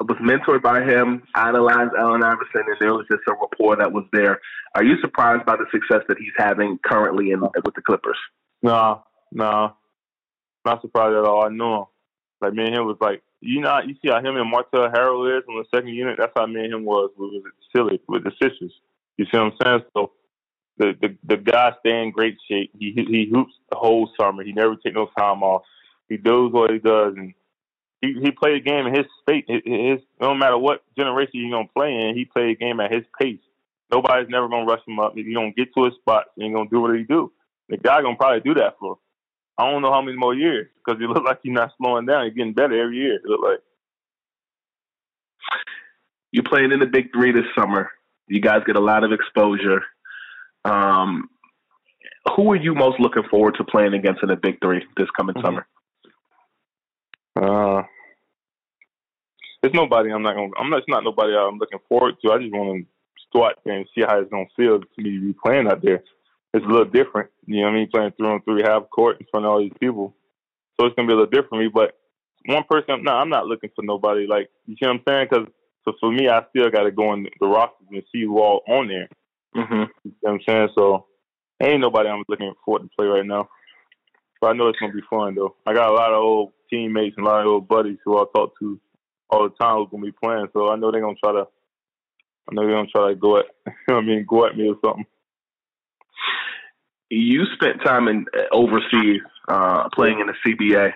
was 0.00 0.18
mentored 0.18 0.62
by 0.62 0.82
him, 0.82 1.22
idolized 1.34 1.92
Allen 1.98 2.22
Iverson, 2.22 2.62
and 2.66 2.76
there 2.80 2.94
was 2.94 3.06
just 3.10 3.22
a 3.28 3.32
rapport 3.32 3.76
that 3.76 3.92
was 3.92 4.04
there. 4.12 4.40
Are 4.74 4.84
you 4.84 4.94
surprised 5.00 5.44
by 5.44 5.56
the 5.56 5.66
success 5.72 6.04
that 6.08 6.18
he's 6.18 6.32
having 6.36 6.78
currently 6.84 7.32
in 7.32 7.40
with 7.40 7.74
the 7.74 7.82
Clippers? 7.82 8.16
No, 8.62 9.02
no, 9.32 9.74
not 10.64 10.82
surprised 10.82 11.16
at 11.16 11.24
all. 11.24 11.44
I 11.44 11.48
know 11.48 11.80
him. 11.80 11.84
Like 12.40 12.52
me 12.52 12.66
and 12.66 12.76
him 12.76 12.86
was 12.86 12.98
like, 13.00 13.22
you 13.40 13.60
know, 13.60 13.80
you 13.84 13.94
see 13.94 14.08
how 14.08 14.18
him 14.18 14.36
and 14.36 14.52
Montrezl 14.52 14.92
Harrell 14.92 15.36
is 15.36 15.44
on 15.48 15.56
the 15.56 15.64
second 15.74 15.90
unit. 15.90 16.16
That's 16.18 16.32
how 16.36 16.46
me 16.46 16.64
and 16.64 16.74
him 16.74 16.84
was 16.84 17.10
We 17.18 17.26
was 17.26 17.52
silly 17.74 18.00
with 18.08 18.24
the 18.24 18.30
sisters. 18.40 18.72
You 19.18 19.26
see 19.26 19.36
what 19.36 19.52
I'm 19.52 19.52
saying? 19.62 19.82
So 19.94 20.12
the 20.78 20.94
the 21.00 21.16
the 21.24 21.36
guy 21.36 21.72
stay 21.80 22.02
in 22.02 22.12
great 22.12 22.38
shape. 22.48 22.70
He 22.78 22.92
he 22.92 23.28
hoops 23.30 23.52
the 23.70 23.76
whole 23.76 24.10
summer. 24.18 24.44
He 24.44 24.52
never 24.52 24.76
take 24.76 24.94
no 24.94 25.10
time 25.18 25.42
off. 25.42 25.62
He 26.08 26.16
does 26.16 26.52
what 26.52 26.70
he 26.70 26.78
does, 26.78 27.14
and 27.16 27.34
he 28.00 28.14
he 28.22 28.30
played 28.30 28.54
a 28.54 28.60
game 28.60 28.86
in 28.86 28.94
his 28.94 29.06
state. 29.22 29.44
His, 29.48 30.00
no 30.20 30.34
matter 30.34 30.56
what 30.56 30.82
generation 30.96 31.32
he's 31.34 31.52
gonna 31.52 31.68
play 31.74 31.92
in, 31.92 32.14
he 32.16 32.24
played 32.24 32.50
a 32.50 32.54
game 32.54 32.80
at 32.80 32.92
his 32.92 33.04
pace. 33.20 33.40
Nobody's 33.90 34.28
never 34.28 34.48
gonna 34.48 34.66
rush 34.66 34.86
him 34.86 35.00
up. 35.00 35.16
You 35.16 35.34
don't 35.34 35.56
get 35.56 35.74
to 35.74 35.84
his 35.84 35.94
spot, 35.94 36.26
he 36.36 36.50
gonna 36.50 36.70
do 36.70 36.80
what 36.80 36.96
he 36.96 37.02
do. 37.02 37.32
The 37.68 37.76
guy 37.76 38.00
gonna 38.00 38.16
probably 38.16 38.40
do 38.40 38.54
that 38.54 38.78
for. 38.78 38.98
I 39.58 39.68
don't 39.68 39.82
know 39.82 39.92
how 39.92 40.02
many 40.02 40.16
more 40.16 40.34
years 40.34 40.68
because 40.76 41.00
he 41.00 41.06
look 41.06 41.24
like 41.24 41.40
he's 41.42 41.52
not 41.52 41.72
slowing 41.76 42.06
down. 42.06 42.26
He's 42.26 42.34
getting 42.34 42.54
better 42.54 42.80
every 42.80 42.98
year. 42.98 43.16
It 43.16 43.24
look 43.24 43.42
like. 43.42 43.58
You're 46.30 46.44
playing 46.44 46.70
in 46.70 46.78
the 46.78 46.86
Big 46.86 47.10
Three 47.12 47.32
this 47.32 47.46
summer. 47.58 47.90
You 48.28 48.40
guys 48.40 48.62
get 48.66 48.76
a 48.76 48.80
lot 48.80 49.04
of 49.04 49.12
exposure. 49.12 49.82
Um, 50.64 51.28
who 52.36 52.52
are 52.52 52.56
you 52.56 52.74
most 52.74 53.00
looking 53.00 53.22
forward 53.30 53.54
to 53.56 53.64
playing 53.64 53.94
against 53.94 54.22
in 54.22 54.28
the 54.28 54.36
Big 54.36 54.58
Three 54.60 54.84
this 54.96 55.08
coming 55.16 55.34
mm-hmm. 55.34 55.46
summer? 55.46 55.66
Uh, 57.36 57.82
it's 59.62 59.74
nobody 59.74 60.10
I'm 60.10 60.22
not 60.22 60.34
gonna. 60.34 60.52
I'm 60.58 60.70
not. 60.70 60.78
It's 60.78 60.88
not 60.88 61.04
nobody 61.04 61.34
I'm 61.34 61.58
looking 61.58 61.80
forward 61.88 62.14
to. 62.22 62.32
I 62.32 62.38
just 62.38 62.52
want 62.52 62.84
to 62.84 62.86
go 63.32 63.46
out 63.46 63.58
there 63.64 63.76
and 63.76 63.86
see 63.94 64.02
how 64.02 64.18
it's 64.20 64.30
gonna 64.30 64.46
feel 64.56 64.80
to 64.80 65.02
be 65.02 65.34
playing 65.44 65.68
out 65.68 65.82
there. 65.82 66.02
It's 66.54 66.64
a 66.64 66.68
little 66.68 66.86
different, 66.86 67.30
you 67.46 67.60
know 67.60 67.66
what 67.66 67.72
I 67.72 67.74
mean? 67.74 67.90
Playing 67.92 68.12
through 68.16 68.32
and 68.32 68.44
three 68.44 68.62
half 68.62 68.88
court 68.88 69.20
in 69.20 69.26
front 69.30 69.44
of 69.44 69.52
all 69.52 69.60
these 69.60 69.76
people, 69.78 70.14
so 70.80 70.86
it's 70.86 70.96
gonna 70.96 71.06
be 71.06 71.12
a 71.12 71.16
little 71.16 71.30
different 71.30 71.50
for 71.50 71.58
me. 71.58 71.68
But 71.68 71.98
one 72.46 72.64
person, 72.68 73.04
no, 73.04 73.12
I'm 73.12 73.28
not 73.28 73.46
looking 73.46 73.70
for 73.76 73.84
nobody. 73.84 74.26
Like 74.26 74.48
you 74.66 74.74
see 74.74 74.86
what 74.86 74.96
I'm 74.96 75.02
saying? 75.06 75.28
Because 75.30 75.46
so 75.88 75.96
for 76.00 76.12
me, 76.12 76.28
I 76.28 76.42
still 76.50 76.70
got 76.70 76.82
to 76.82 76.90
go 76.90 77.12
in 77.14 77.26
the 77.40 77.46
rosters 77.46 77.86
and 77.90 78.02
see 78.12 78.22
who 78.22 78.38
all 78.38 78.62
on 78.68 78.88
there. 78.88 79.08
Mm-hmm. 79.56 79.74
You 79.74 79.86
know 80.04 80.12
what 80.20 80.32
I'm 80.32 80.40
saying? 80.46 80.68
So 80.76 81.06
ain't 81.62 81.80
nobody 81.80 82.08
I'm 82.08 82.24
looking 82.28 82.52
forward 82.64 82.82
to 82.82 82.90
play 82.96 83.06
right 83.06 83.26
now. 83.26 83.48
But 84.40 84.48
I 84.48 84.52
know 84.52 84.68
it's 84.68 84.78
gonna 84.78 84.92
be 84.92 85.02
fun 85.10 85.34
though. 85.34 85.56
I 85.66 85.74
got 85.74 85.90
a 85.90 85.94
lot 85.94 86.12
of 86.12 86.22
old 86.22 86.52
teammates 86.70 87.16
and 87.16 87.26
a 87.26 87.28
lot 87.28 87.40
of 87.40 87.46
old 87.46 87.68
buddies 87.68 87.98
who 88.04 88.18
I 88.18 88.24
talk 88.34 88.52
to 88.60 88.80
all 89.30 89.48
the 89.48 89.54
time 89.60 89.78
who's 89.78 89.88
gonna 89.90 90.04
be 90.04 90.12
playing. 90.12 90.46
So 90.52 90.70
I 90.70 90.76
know 90.76 90.92
they're 90.92 91.00
gonna 91.00 91.16
try 91.22 91.32
to. 91.32 91.46
I 92.50 92.54
know 92.54 92.62
they're 92.62 92.76
gonna 92.76 92.88
try 92.88 93.08
to 93.08 93.16
go 93.16 93.38
at. 93.38 93.46
You 93.66 93.94
know 93.94 93.98
I 93.98 94.02
mean, 94.02 94.26
go 94.28 94.46
at 94.46 94.56
me 94.56 94.68
or 94.68 94.76
something. 94.84 95.06
You 97.10 97.44
spent 97.54 97.82
time 97.82 98.06
in 98.06 98.26
uh, 98.36 98.54
overseas 98.54 99.22
uh, 99.48 99.88
playing 99.94 100.20
in 100.20 100.26
the 100.26 100.34
CBA. 100.46 100.92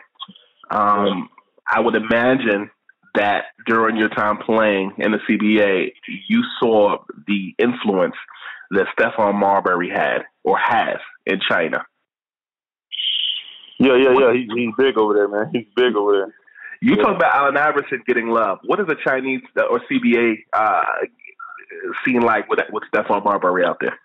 Um, 0.71 1.31
I 1.67 1.81
would 1.81 1.97
imagine 1.97 2.71
that 3.15 3.45
during 3.67 3.97
your 3.97 4.09
time 4.09 4.39
playing 4.39 4.93
in 4.99 5.13
the 5.13 5.19
CBA, 5.29 5.93
you 6.29 6.43
saw 6.59 6.99
the 7.27 7.55
influence 7.59 8.15
that 8.71 8.87
Stephon 8.99 9.35
Marbury 9.35 9.91
had 9.91 10.23
or 10.45 10.59
has 10.59 10.99
in 11.27 11.41
China. 11.49 11.85
Yeah, 13.79 13.97
yeah, 13.97 14.15
yeah. 14.19 14.33
He, 14.33 14.49
he's 14.55 14.75
big 14.79 14.97
over 14.97 15.15
there, 15.15 15.29
man. 15.29 15.51
He's 15.53 15.67
big 15.75 15.95
over 15.97 16.13
there. 16.13 16.35
You 16.81 16.97
yeah. 16.97 17.03
talk 17.03 17.17
about 17.17 17.35
Allen 17.35 17.57
Iverson 17.57 18.03
getting 18.07 18.29
love. 18.29 18.59
What 18.65 18.81
is 18.81 18.87
a 18.89 18.97
Chinese 19.05 19.43
uh, 19.59 19.65
or 19.65 19.81
CBA 19.91 20.35
uh, 20.53 20.83
scene 22.05 22.23
like 22.23 22.49
with 22.49 22.61
with 22.71 22.85
Stephon 22.93 23.25
Marbury 23.25 23.65
out 23.65 23.79
there? 23.81 23.99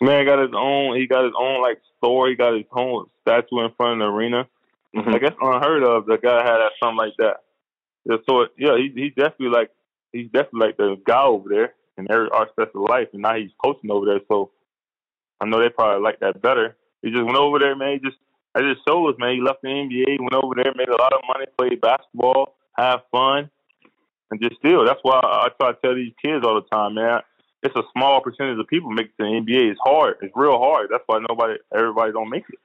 Man, 0.00 0.26
got 0.26 0.38
his 0.38 0.50
own. 0.54 0.96
He 0.96 1.06
got 1.06 1.24
his 1.24 1.32
own 1.38 1.62
like 1.62 1.78
store. 1.98 2.28
He 2.28 2.34
got 2.34 2.54
his 2.54 2.64
own 2.72 3.06
statue 3.22 3.64
in 3.64 3.70
front 3.76 4.00
of 4.00 4.06
the 4.06 4.12
arena. 4.12 4.46
Mm-hmm. 4.96 5.14
I 5.14 5.18
guess 5.18 5.34
unheard 5.40 5.82
of. 5.82 6.06
The 6.06 6.16
guy 6.16 6.42
had 6.42 6.58
something 6.82 6.96
like 6.96 7.16
that. 7.18 7.44
Yeah, 8.04 8.16
so 8.28 8.42
it, 8.42 8.50
yeah, 8.58 8.76
he, 8.76 8.90
he's 8.94 9.14
definitely 9.14 9.48
like 9.48 9.70
he's 10.12 10.30
definitely 10.30 10.60
like 10.60 10.76
the 10.76 10.96
guy 11.06 11.24
over 11.24 11.48
there 11.48 11.74
in 11.98 12.10
every 12.10 12.28
aspect 12.32 12.74
of 12.74 12.82
life, 12.88 13.08
and 13.12 13.22
now 13.22 13.34
he's 13.34 13.50
coaching 13.62 13.90
over 13.90 14.06
there. 14.06 14.20
So 14.28 14.50
I 15.40 15.46
know 15.46 15.60
they 15.60 15.68
probably 15.68 16.02
like 16.02 16.20
that 16.20 16.40
better. 16.40 16.76
He 17.02 17.10
just 17.10 17.24
went 17.24 17.36
over 17.36 17.58
there, 17.58 17.76
man. 17.76 17.94
He 17.94 18.08
just 18.08 18.16
I 18.54 18.60
just 18.60 18.80
shows, 18.88 19.14
man. 19.18 19.34
He 19.34 19.40
left 19.42 19.60
the 19.62 19.68
NBA, 19.68 20.20
went 20.20 20.32
over 20.32 20.54
there, 20.54 20.72
made 20.74 20.88
a 20.88 20.96
lot 20.96 21.12
of 21.12 21.20
money, 21.28 21.44
played 21.58 21.80
basketball, 21.80 22.56
have 22.72 23.00
fun, 23.12 23.50
and 24.30 24.40
just 24.40 24.56
still. 24.56 24.86
That's 24.86 25.00
why 25.02 25.20
I 25.22 25.48
try 25.60 25.72
to 25.72 25.78
tell 25.84 25.94
these 25.94 26.14
kids 26.24 26.44
all 26.44 26.54
the 26.54 26.66
time, 26.74 26.94
man. 26.94 27.20
It's 27.62 27.76
a 27.76 27.82
small 27.92 28.20
percentage 28.22 28.58
of 28.58 28.66
people 28.66 28.90
make 28.90 29.06
it 29.06 29.22
to 29.22 29.24
the 29.24 29.44
NBA. 29.44 29.72
It's 29.72 29.80
hard. 29.82 30.16
It's 30.22 30.32
real 30.34 30.58
hard. 30.58 30.88
That's 30.90 31.02
why 31.06 31.18
nobody, 31.28 31.54
everybody 31.74 32.12
don't 32.12 32.30
make 32.30 32.44
it. 32.48 32.58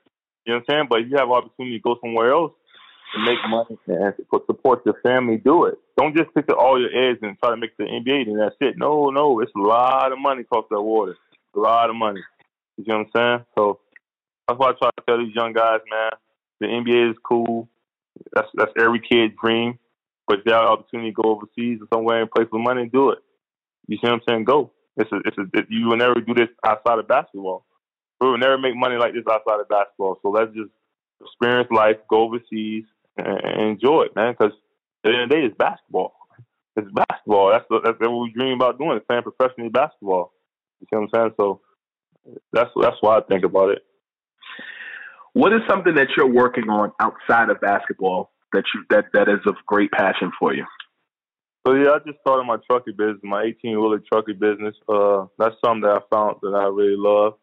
You 0.46 0.54
know 0.54 0.60
what 0.60 0.74
I'm 0.74 0.74
saying? 0.74 0.88
But 0.90 1.00
if 1.02 1.10
you 1.10 1.18
have 1.18 1.30
opportunity 1.30 1.78
to 1.78 1.82
go 1.84 1.96
somewhere 2.02 2.32
else 2.32 2.54
and 3.14 3.24
make 3.24 3.38
money 3.50 3.78
and 3.88 4.14
support 4.48 4.82
your 4.86 5.00
family, 5.04 5.38
do 5.38 5.66
it. 5.66 5.76
Don't 5.98 6.16
just 6.16 6.34
pick 6.34 6.50
up 6.50 6.58
all 6.58 6.80
your 6.80 6.90
eggs 6.90 7.20
and 7.22 7.38
try 7.40 7.52
to 7.52 7.58
make 7.58 7.76
the 7.78 7.84
NBA, 7.84 8.28
and 8.28 8.40
that's 8.40 8.56
it. 8.62 8.76
No, 8.78 9.10
no, 9.10 9.40
it's 9.40 9.52
a 9.56 9.60
lot 9.60 10.12
of 10.12 10.20
money 10.20 10.42
across 10.42 10.66
that 10.72 10.82
water. 10.82 11.16
a 11.56 11.60
lot 11.60 11.90
of 11.90 11.96
money. 11.96 12.22
You 12.78 12.86
know 12.88 13.00
what 13.00 13.08
I'm 13.22 13.38
saying? 13.38 13.46
So 13.58 13.80
that's 14.48 14.60
why 14.60 14.70
I 14.70 14.74
try 14.74 14.90
to 14.90 15.04
tell 15.06 15.18
these 15.18 15.36
young 15.36 15.54
guys, 15.54 15.82
man, 15.90 16.12
the 16.60 16.68
NBA 16.68 17.12
is 17.12 17.18
cool. 17.24 17.68
That's 18.34 18.48
that's 18.54 18.72
every 18.80 19.00
kid's 19.00 19.34
dream. 19.42 19.78
But 20.28 20.40
if 20.40 20.46
you 20.46 20.54
have 20.54 20.64
an 20.64 20.70
opportunity 20.70 21.12
to 21.12 21.22
go 21.22 21.30
overseas 21.30 21.80
or 21.82 21.88
somewhere 21.94 22.22
and 22.22 22.32
play 22.32 22.46
for 22.50 22.60
money, 22.60 22.90
do 22.92 23.10
it. 23.10 23.20
You 23.88 23.98
see 23.98 24.02
what 24.04 24.14
I'm 24.14 24.22
saying? 24.28 24.46
Go. 24.46 24.72
It's 24.98 25.12
a, 25.12 25.18
it's 25.26 25.38
a, 25.38 25.60
it, 25.60 25.66
you 25.70 25.88
will 25.88 25.98
never 25.98 26.16
do 26.16 26.34
this 26.34 26.50
outside 26.66 27.00
of 27.00 27.08
basketball. 27.08 27.66
We 28.22 28.28
will 28.28 28.38
never 28.38 28.58
make 28.58 28.76
money 28.76 28.98
like 28.98 29.14
this 29.14 29.24
outside 29.30 29.60
of 29.60 29.68
basketball. 29.68 30.20
So 30.22 30.30
let's 30.30 30.54
just 30.54 30.70
experience 31.20 31.70
life, 31.72 31.98
go 32.08 32.22
overseas, 32.22 32.86
and, 33.18 33.72
enjoy 33.72 34.04
it, 34.04 34.16
man. 34.16 34.36
Because 34.38 34.54
at 35.04 35.10
the 35.10 35.14
end 35.14 35.24
of 35.24 35.30
the 35.30 35.36
day, 35.36 35.42
it's 35.42 35.58
basketball. 35.58 36.14
It's 36.76 36.88
basketball. 36.92 37.50
That's 37.50 37.66
that's 37.84 38.00
what 38.00 38.22
we 38.22 38.32
dream 38.32 38.54
about 38.54 38.78
doing. 38.78 39.00
Playing 39.08 39.24
professionally 39.24 39.70
basketball. 39.70 40.34
You 40.80 40.88
see 40.88 40.96
what 40.96 41.04
I'm 41.04 41.10
saying? 41.14 41.34
So 41.38 41.62
that's 42.54 42.70
that's 42.80 42.98
why 43.02 43.18
I 43.18 43.22
think 43.22 43.44
about 43.44 43.72
it. 43.72 43.80
What 45.34 45.54
is 45.54 45.62
something 45.68 45.96
that 45.96 46.10
you're 46.16 46.32
working 46.32 46.70
on 46.70 46.92
outside 47.00 47.50
of 47.50 47.60
basketball 47.60 48.32
that 48.54 48.64
you 48.74 48.84
that 48.90 49.06
that 49.14 49.30
is 49.30 49.40
of 49.46 49.56
great 49.66 49.92
passion 49.92 50.32
for 50.40 50.54
you? 50.54 50.66
So 51.66 51.74
yeah, 51.74 51.92
I 51.92 52.00
just 52.06 52.20
started 52.22 52.46
my 52.46 52.58
trucking 52.68 52.96
business, 52.98 53.20
my 53.24 53.44
18 53.44 53.80
wheeler 53.80 54.02
trucking 54.12 54.40
business. 54.40 54.76
Uh, 54.88 55.26
that's 55.38 55.56
something 55.64 55.82
that 55.82 56.02
I 56.02 56.16
found 56.16 56.38
that 56.42 56.56
I 56.56 56.66
really 56.66 56.98
love. 56.98 57.34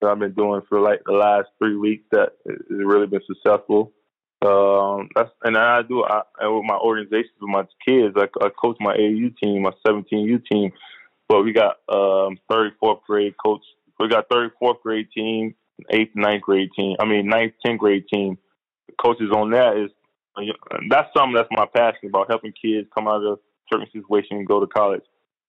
That 0.00 0.10
I've 0.10 0.18
been 0.18 0.34
doing 0.34 0.62
for 0.68 0.80
like 0.80 1.00
the 1.06 1.12
last 1.12 1.48
three 1.58 1.76
weeks. 1.76 2.04
That 2.12 2.30
has 2.48 2.58
really 2.68 3.06
been 3.06 3.20
successful. 3.26 3.92
Um, 4.40 5.08
that's 5.16 5.30
and 5.42 5.56
I 5.56 5.82
do 5.82 6.04
I, 6.04 6.22
with 6.46 6.64
my 6.64 6.76
organizations 6.76 7.34
with 7.40 7.50
my 7.50 7.64
kids. 7.86 8.14
I, 8.16 8.28
I 8.44 8.50
coach 8.50 8.76
my 8.80 8.94
AU 8.94 9.30
team, 9.42 9.62
my 9.62 9.72
17U 9.86 10.44
team, 10.46 10.72
but 11.28 11.42
we 11.42 11.52
got 11.52 11.78
um, 11.88 12.38
34th 12.50 13.02
grade 13.06 13.34
coach. 13.44 13.62
We 13.98 14.08
got 14.08 14.28
34th 14.28 14.80
grade 14.82 15.08
team, 15.12 15.56
eighth, 15.90 16.14
ninth 16.14 16.42
grade 16.42 16.70
team. 16.76 16.96
I 17.00 17.04
mean, 17.04 17.26
ninth, 17.26 17.54
10th 17.66 17.78
grade 17.78 18.04
team. 18.12 18.38
The 18.86 18.94
coaches 19.02 19.30
on 19.34 19.50
that 19.50 19.76
is 19.76 19.90
that's 20.88 21.08
something 21.16 21.34
that's 21.34 21.48
my 21.50 21.66
passion 21.74 22.08
about 22.08 22.30
helping 22.30 22.52
kids 22.52 22.88
come 22.94 23.08
out 23.08 23.24
of 23.24 23.40
certain 23.70 23.88
situation 23.92 24.36
and 24.36 24.46
go 24.46 24.60
to 24.60 24.66
college. 24.66 25.02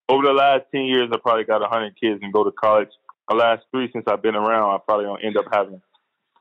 Over 0.10 0.26
the 0.26 0.34
last 0.34 0.64
10 0.74 0.82
years, 0.82 1.10
I 1.14 1.18
probably 1.18 1.44
got 1.44 1.62
100 1.62 1.94
kids 2.00 2.20
and 2.24 2.34
go 2.34 2.44
to 2.44 2.52
college. 2.52 2.90
The 3.30 3.36
last 3.36 3.64
three 3.72 3.90
since 3.94 4.06
I've 4.08 4.22
been 4.22 4.36
around, 4.36 4.76
I 4.76 4.78
probably 4.84 5.06
don't 5.06 5.24
end 5.24 5.38
up 5.38 5.46
having 5.54 5.82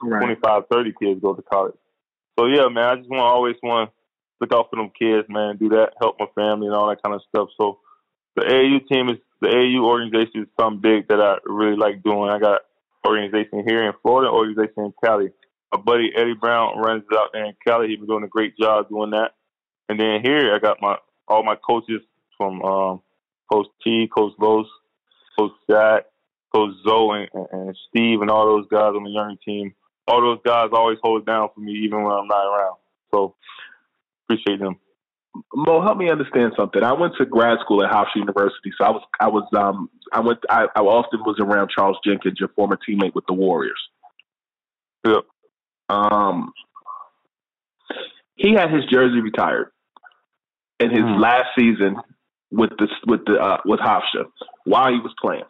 right. 0.02 0.20
25, 0.20 0.62
30 0.70 0.92
kids 1.00 1.20
go 1.20 1.34
to 1.34 1.42
college. 1.42 1.74
So 2.38 2.46
yeah, 2.46 2.68
man, 2.68 2.84
I 2.84 2.96
just 2.96 3.10
want 3.10 3.22
always 3.22 3.56
want 3.62 3.90
to 3.90 3.94
look 4.40 4.52
out 4.52 4.70
for 4.70 4.76
them 4.76 4.90
kids, 4.98 5.28
man, 5.28 5.56
do 5.56 5.68
that, 5.70 5.92
help 6.00 6.16
my 6.18 6.26
family 6.34 6.66
and 6.66 6.74
all 6.74 6.88
that 6.88 7.02
kind 7.02 7.14
of 7.14 7.22
stuff. 7.28 7.48
So 7.58 7.78
the 8.36 8.42
AAU 8.42 8.86
team 8.88 9.08
is 9.10 9.18
the 9.40 9.48
AAU 9.48 9.84
organization 9.84 10.42
is 10.42 10.48
something 10.58 10.80
big 10.80 11.08
that 11.08 11.20
I 11.20 11.38
really 11.44 11.76
like 11.76 12.02
doing. 12.02 12.30
I 12.30 12.38
got 12.38 12.62
organization 13.06 13.64
here 13.66 13.86
in 13.86 13.92
Florida, 14.02 14.30
organization 14.30 14.84
in 14.84 14.94
Cali. 15.02 15.30
My 15.72 15.80
buddy 15.80 16.10
Eddie 16.16 16.34
Brown 16.34 16.78
runs 16.78 17.04
it 17.10 17.16
out 17.16 17.30
there 17.32 17.44
in 17.44 17.54
Cali. 17.66 17.88
He's 17.88 17.98
been 17.98 18.06
doing 18.06 18.24
a 18.24 18.28
great 18.28 18.56
job 18.56 18.88
doing 18.88 19.10
that. 19.10 19.32
And 19.88 19.98
then 19.98 20.20
here 20.22 20.54
I 20.54 20.58
got 20.58 20.78
my 20.80 20.96
all 21.26 21.42
my 21.42 21.56
coaches 21.56 22.00
from 22.36 22.62
um, 22.62 23.02
Coach 23.50 23.66
T, 23.82 24.08
Coach 24.08 24.32
Los, 24.38 24.66
Coach 25.38 25.52
Jack, 25.68 26.04
Coach 26.54 26.74
Zoe, 26.86 27.28
and, 27.32 27.46
and 27.52 27.76
Steve, 27.88 28.20
and 28.20 28.30
all 28.30 28.46
those 28.46 28.66
guys 28.68 28.92
on 28.96 29.04
the 29.04 29.10
young 29.10 29.36
team. 29.44 29.74
All 30.06 30.22
those 30.22 30.40
guys 30.44 30.70
always 30.72 30.98
hold 31.02 31.26
down 31.26 31.48
for 31.54 31.60
me, 31.60 31.72
even 31.84 32.02
when 32.02 32.12
I'm 32.12 32.26
not 32.26 32.46
around. 32.46 32.76
So 33.12 33.34
appreciate 34.24 34.60
them. 34.60 34.76
Mo, 35.54 35.82
help 35.82 35.98
me 35.98 36.10
understand 36.10 36.52
something. 36.58 36.82
I 36.82 36.94
went 36.94 37.14
to 37.18 37.26
grad 37.26 37.58
school 37.62 37.84
at 37.84 37.90
Hofstra 37.92 38.16
University, 38.16 38.72
so 38.76 38.84
I 38.84 38.90
was 38.90 39.02
I 39.20 39.28
was 39.28 39.48
um 39.56 39.90
I 40.12 40.20
went 40.20 40.38
I, 40.48 40.66
I 40.74 40.80
often 40.80 41.20
was 41.20 41.36
around 41.38 41.70
Charles 41.76 41.98
Jenkins, 42.04 42.38
your 42.40 42.48
former 42.48 42.78
teammate 42.88 43.14
with 43.14 43.24
the 43.26 43.34
Warriors. 43.34 43.78
Yep. 45.06 45.24
Um, 45.90 46.52
he 48.34 48.52
had 48.52 48.70
his 48.70 48.84
jersey 48.90 49.20
retired 49.20 49.70
in 50.80 50.90
his 50.90 51.00
mm. 51.00 51.20
last 51.20 51.48
season 51.58 51.96
with 52.50 52.70
the 52.78 52.88
with 53.06 53.24
the 53.26 53.34
uh, 53.34 53.58
with 53.64 53.80
Hofstra 53.80 54.24
while 54.64 54.92
he 54.92 54.98
was 55.00 55.14
playing. 55.20 55.44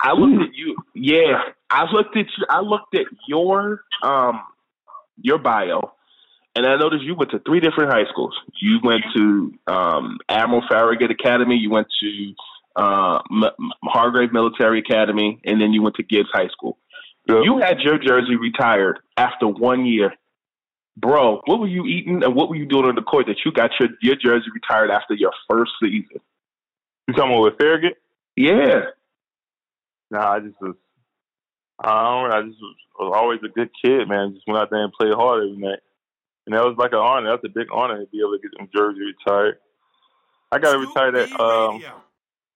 I 0.00 0.12
looked 0.12 0.42
at 0.42 0.54
you. 0.54 0.76
Yeah, 0.94 1.40
I 1.70 1.84
looked 1.90 2.16
at 2.16 2.26
you. 2.36 2.46
I 2.48 2.60
looked 2.60 2.94
at 2.94 3.06
your 3.28 3.82
um 4.02 4.40
your 5.20 5.38
bio, 5.38 5.92
and 6.54 6.66
I 6.66 6.76
noticed 6.76 7.04
you 7.04 7.14
went 7.14 7.30
to 7.32 7.38
three 7.40 7.60
different 7.60 7.92
high 7.92 8.04
schools. 8.10 8.34
You 8.60 8.78
went 8.82 9.02
to 9.14 9.52
um, 9.66 10.18
Admiral 10.28 10.62
Farragut 10.68 11.10
Academy. 11.10 11.56
You 11.56 11.70
went 11.70 11.86
to 12.00 12.34
uh, 12.76 13.20
M- 13.30 13.70
Hargrave 13.84 14.32
Military 14.32 14.80
Academy, 14.80 15.40
and 15.44 15.60
then 15.60 15.72
you 15.72 15.82
went 15.82 15.96
to 15.96 16.02
Gibbs 16.02 16.28
High 16.32 16.48
School. 16.48 16.78
Yep. 17.28 17.38
You 17.44 17.58
had 17.58 17.80
your 17.80 17.98
jersey 17.98 18.36
retired 18.36 19.00
after 19.16 19.48
one 19.48 19.84
year. 19.84 20.12
Bro, 20.96 21.42
what 21.44 21.60
were 21.60 21.66
you 21.66 21.84
eating 21.84 22.22
and 22.22 22.34
what 22.34 22.48
were 22.48 22.56
you 22.56 22.64
doing 22.64 22.86
on 22.86 22.94
the 22.94 23.02
court 23.02 23.26
that 23.26 23.36
you 23.44 23.52
got 23.52 23.70
your, 23.78 23.90
your 24.00 24.16
jersey 24.16 24.46
retired 24.54 24.90
after 24.90 25.14
your 25.14 25.32
first 25.50 25.72
season? 25.82 26.20
You 27.06 27.14
talking 27.14 27.32
about 27.32 27.42
with 27.42 27.58
Farragut? 27.58 27.98
Yeah. 28.34 28.80
Nah, 30.10 30.32
I 30.32 30.40
just 30.40 30.60
was 30.60 30.76
I 31.82 31.88
don't 31.88 32.32
I 32.32 32.42
just 32.48 32.60
was, 32.60 32.76
was 32.98 33.12
always 33.14 33.40
a 33.44 33.48
good 33.48 33.70
kid, 33.84 34.08
man. 34.08 34.34
Just 34.34 34.46
went 34.46 34.58
out 34.58 34.70
there 34.70 34.82
and 34.82 34.92
played 34.92 35.14
hard 35.14 35.44
every 35.44 35.56
night. 35.56 35.80
And 36.46 36.54
that 36.54 36.64
was 36.64 36.76
like 36.78 36.92
an 36.92 36.98
honor. 36.98 37.30
That's 37.30 37.44
a 37.44 37.52
big 37.52 37.68
honor 37.72 37.98
to 37.98 38.06
be 38.06 38.20
able 38.20 38.38
to 38.38 38.42
get 38.42 38.56
them 38.56 38.68
jersey 38.74 39.00
retired. 39.02 39.58
I 40.52 40.58
got 40.58 40.74
it 40.74 40.86
retired 40.86 41.16
at 41.16 41.40
um, 41.40 41.82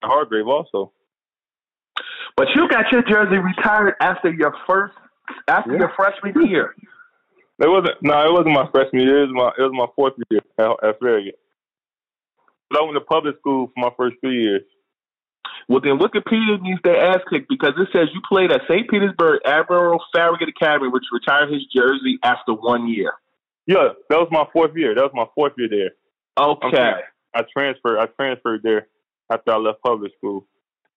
Hargrave 0.02 0.46
also. 0.46 0.92
But 2.36 2.48
you 2.54 2.68
got 2.68 2.86
your 2.92 3.02
jersey 3.02 3.36
retired 3.36 3.94
after 4.00 4.32
your 4.32 4.54
first 4.66 4.94
after 5.48 5.72
yeah. 5.72 5.80
your 5.80 5.92
freshman 5.96 6.48
year. 6.48 6.74
It 7.58 7.68
wasn't 7.68 8.00
no, 8.00 8.26
it 8.26 8.32
wasn't 8.32 8.54
my 8.54 8.70
freshman 8.70 9.02
year. 9.02 9.24
It 9.24 9.26
was 9.26 9.34
my 9.34 9.48
it 9.58 9.68
was 9.68 9.72
my 9.74 9.86
fourth 9.94 10.14
year 10.30 10.40
at, 10.58 10.88
at 10.88 10.98
Farragut. 11.00 11.38
But 12.70 12.80
I 12.80 12.82
went 12.84 12.94
to 12.94 13.00
public 13.00 13.36
school 13.38 13.66
for 13.66 13.72
my 13.76 13.90
first 13.96 14.16
three 14.20 14.40
years. 14.40 14.62
Well, 15.70 15.80
then 15.80 16.00
Wikipedia 16.00 16.60
needs 16.60 16.80
their 16.82 17.00
ass 17.00 17.20
kicked 17.30 17.48
because 17.48 17.74
it 17.78 17.86
says 17.92 18.08
you 18.12 18.20
played 18.28 18.50
at 18.50 18.62
St. 18.68 18.90
Petersburg 18.90 19.38
Admiral 19.46 20.02
Farragut 20.12 20.48
Academy, 20.48 20.88
which 20.88 21.04
retired 21.12 21.48
his 21.48 21.62
jersey 21.72 22.18
after 22.24 22.54
one 22.54 22.88
year. 22.88 23.12
Yeah, 23.66 23.90
that 24.08 24.16
was 24.16 24.26
my 24.32 24.46
fourth 24.52 24.72
year. 24.74 24.96
That 24.96 25.02
was 25.02 25.12
my 25.14 25.26
fourth 25.32 25.52
year 25.56 25.68
there. 25.70 25.90
Okay. 26.36 26.90
I 27.32 27.42
transferred. 27.56 28.00
I 28.00 28.06
transferred 28.06 28.64
there 28.64 28.88
after 29.32 29.52
I 29.52 29.58
left 29.58 29.80
public 29.82 30.10
school. 30.18 30.44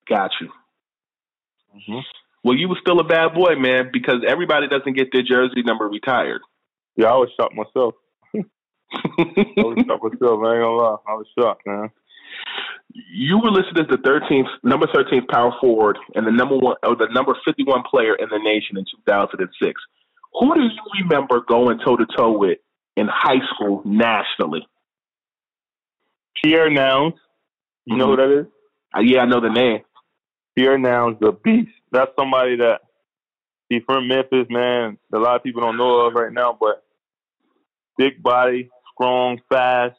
Got 0.10 0.32
you. 0.42 0.48
Mm-hmm. 1.76 2.00
Well, 2.44 2.58
you 2.58 2.68
were 2.68 2.78
still 2.82 3.00
a 3.00 3.04
bad 3.04 3.36
boy, 3.36 3.54
man, 3.56 3.92
because 3.94 4.26
everybody 4.28 4.68
doesn't 4.70 4.98
get 4.98 5.10
their 5.14 5.22
jersey 5.22 5.62
number 5.64 5.88
retired. 5.88 6.42
Yeah, 6.96 7.10
I 7.10 7.18
was 7.18 7.30
shocked 7.40 7.54
myself. 7.54 7.94
I 8.34 8.42
was 9.58 9.86
shocked 9.86 10.04
myself. 10.04 10.40
I 10.44 10.54
ain't 10.54 10.64
gonna 10.64 10.72
lie. 10.72 10.98
I 11.08 11.14
was 11.14 11.28
shocked, 11.38 11.62
man. 11.68 11.92
You 12.93 13.39
were 13.39 13.49
listed 13.49 13.79
as 13.79 13.88
the 13.89 13.97
13th, 13.97 14.47
number 14.63 14.86
13th 14.88 15.27
power 15.27 15.51
forward 15.60 15.97
and 16.15 16.27
the 16.27 16.32
number 16.32 16.58
one, 16.58 16.75
or 16.84 16.95
the 16.95 17.08
number 17.12 17.36
51 17.45 17.84
player 17.89 18.15
in 18.15 18.29
the 18.29 18.38
nation 18.38 18.77
in 18.77 18.86
2006. 19.06 19.82
Who 20.39 20.53
do 20.53 20.62
you 20.62 20.69
remember 21.01 21.41
going 21.47 21.79
toe 21.84 21.95
to 21.95 22.06
toe 22.17 22.38
with 22.38 22.60
in 22.95 23.08
high 23.12 23.41
school 23.53 23.82
nationally? 23.86 24.67
Pierre 26.43 26.69
Nouns. 26.69 27.13
You 27.86 27.93
mm-hmm. 27.93 27.99
know 27.99 28.08
who 28.08 28.15
that 28.17 28.39
is? 28.41 28.45
Uh, 28.95 29.01
yeah, 29.01 29.21
I 29.21 29.25
know 29.25 29.41
the 29.41 29.49
name. 29.49 29.79
Pierre 30.56 30.77
Nouns, 30.77 31.17
the 31.19 31.32
beast. 31.32 31.71
That's 31.91 32.12
somebody 32.17 32.58
that 32.58 32.82
he's 33.69 33.82
from 33.86 34.08
Memphis, 34.08 34.47
man. 34.49 34.97
A 35.13 35.17
lot 35.17 35.36
of 35.36 35.43
people 35.43 35.62
don't 35.62 35.77
know 35.77 36.06
of 36.06 36.13
right 36.13 36.32
now, 36.32 36.58
but 36.60 36.84
big 37.97 38.21
body, 38.21 38.69
strong, 38.93 39.39
fast. 39.49 39.95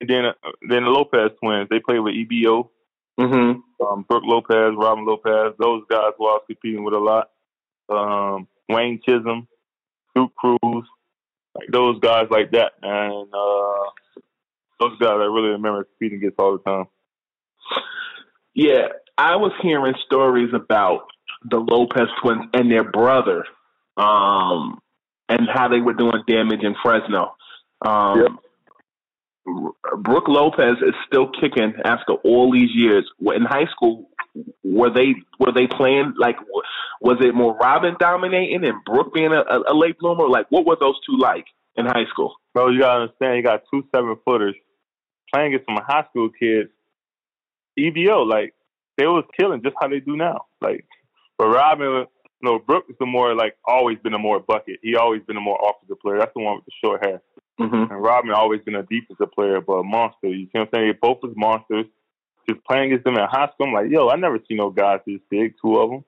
And 0.00 0.08
then, 0.08 0.24
uh, 0.26 0.50
then 0.68 0.84
the 0.84 0.90
Lopez 0.90 1.30
twins. 1.42 1.68
They 1.70 1.80
play 1.80 1.98
with 1.98 2.14
EBO. 2.14 2.70
Mm-hmm. 3.18 3.84
Um, 3.84 4.04
Brooke 4.08 4.24
Lopez, 4.24 4.74
Robin 4.76 5.04
Lopez. 5.04 5.54
Those 5.58 5.82
guys 5.90 6.12
who 6.16 6.26
I 6.26 6.32
was 6.32 6.42
competing 6.46 6.84
with 6.84 6.94
a 6.94 6.98
lot. 6.98 7.30
Um, 7.88 8.46
Wayne 8.68 9.00
Chism, 9.06 9.46
Duke 10.14 10.34
Crews, 10.36 10.86
like 11.54 11.68
those 11.72 11.98
guys 12.00 12.26
like 12.30 12.52
that, 12.52 12.72
and 12.82 13.28
uh, 13.34 13.90
those 14.78 14.98
guys 14.98 15.14
I 15.14 15.24
really 15.24 15.50
remember 15.50 15.84
competing 15.84 16.18
against 16.18 16.38
all 16.38 16.56
the 16.56 16.62
time. 16.62 16.86
Yeah, 18.54 18.88
I 19.18 19.36
was 19.36 19.52
hearing 19.62 19.94
stories 20.06 20.50
about 20.54 21.08
the 21.48 21.58
Lopez 21.58 22.08
twins 22.22 22.44
and 22.54 22.70
their 22.70 22.84
brother, 22.84 23.44
um, 23.96 24.78
and 25.28 25.48
how 25.52 25.68
they 25.68 25.80
were 25.80 25.94
doing 25.94 26.22
damage 26.26 26.62
in 26.62 26.74
Fresno. 26.82 27.34
Um, 27.84 28.20
yep. 28.20 28.30
Brooke 29.98 30.28
Lopez 30.28 30.76
is 30.86 30.94
still 31.06 31.30
kicking 31.40 31.74
after 31.84 32.14
all 32.24 32.52
these 32.52 32.70
years. 32.74 33.08
In 33.20 33.42
high 33.42 33.66
school, 33.70 34.08
were 34.62 34.92
they 34.92 35.14
were 35.38 35.52
they 35.52 35.66
playing 35.66 36.14
like 36.16 36.36
was 37.00 37.18
it 37.20 37.34
more 37.34 37.56
Robin 37.56 37.96
dominating 37.98 38.64
and 38.64 38.84
Brooke 38.84 39.12
being 39.12 39.32
a, 39.32 39.42
a 39.70 39.74
late 39.74 39.98
bloomer? 39.98 40.28
Like 40.28 40.46
what 40.50 40.66
were 40.66 40.76
those 40.78 40.98
two 41.06 41.18
like 41.18 41.46
in 41.76 41.86
high 41.86 42.06
school? 42.10 42.34
Bro, 42.54 42.70
you 42.70 42.80
gotta 42.80 43.02
understand, 43.02 43.36
you 43.36 43.42
got 43.42 43.62
two 43.72 43.84
seven 43.94 44.16
footers 44.24 44.54
playing 45.32 45.54
against 45.54 45.66
some 45.66 45.84
high 45.86 46.04
school 46.10 46.30
kids. 46.30 46.70
EBO, 47.78 48.26
like 48.26 48.54
they 48.98 49.06
was 49.06 49.24
killing 49.38 49.62
just 49.62 49.76
how 49.80 49.88
they 49.88 50.00
do 50.00 50.16
now. 50.16 50.46
Like, 50.60 50.84
but 51.38 51.48
Robin, 51.48 51.86
you 51.86 52.06
know, 52.42 52.58
Brooks 52.58 52.90
is 52.90 52.96
the 52.98 53.06
more 53.06 53.34
like 53.34 53.56
always 53.64 53.98
been 53.98 54.14
a 54.14 54.18
more 54.18 54.40
bucket. 54.40 54.80
He 54.82 54.96
always 54.96 55.22
been 55.26 55.36
a 55.36 55.40
more 55.40 55.58
offensive 55.62 56.00
player. 56.00 56.18
That's 56.18 56.32
the 56.34 56.42
one 56.42 56.56
with 56.56 56.66
the 56.66 56.72
short 56.84 57.04
hair. 57.04 57.22
Mm-hmm. 57.60 57.92
And 57.92 58.02
Rodman 58.02 58.34
always 58.34 58.62
been 58.62 58.74
a 58.74 58.82
defensive 58.82 59.32
player, 59.32 59.60
but 59.60 59.74
a 59.74 59.84
monster. 59.84 60.28
You 60.28 60.46
see 60.46 60.50
what 60.52 60.62
I'm 60.62 60.68
saying? 60.72 60.86
They 60.88 60.98
both 61.00 61.18
was 61.22 61.32
monsters. 61.36 61.86
Just 62.48 62.64
playing 62.64 62.86
against 62.86 63.04
them 63.04 63.16
in 63.16 63.26
high 63.28 63.48
school, 63.52 63.66
I'm 63.66 63.74
like, 63.74 63.90
yo, 63.90 64.08
I 64.08 64.16
never 64.16 64.38
seen 64.48 64.56
no 64.56 64.70
guys 64.70 65.00
this 65.06 65.20
big, 65.30 65.54
two 65.62 65.76
of 65.76 65.90
them. 65.90 66.04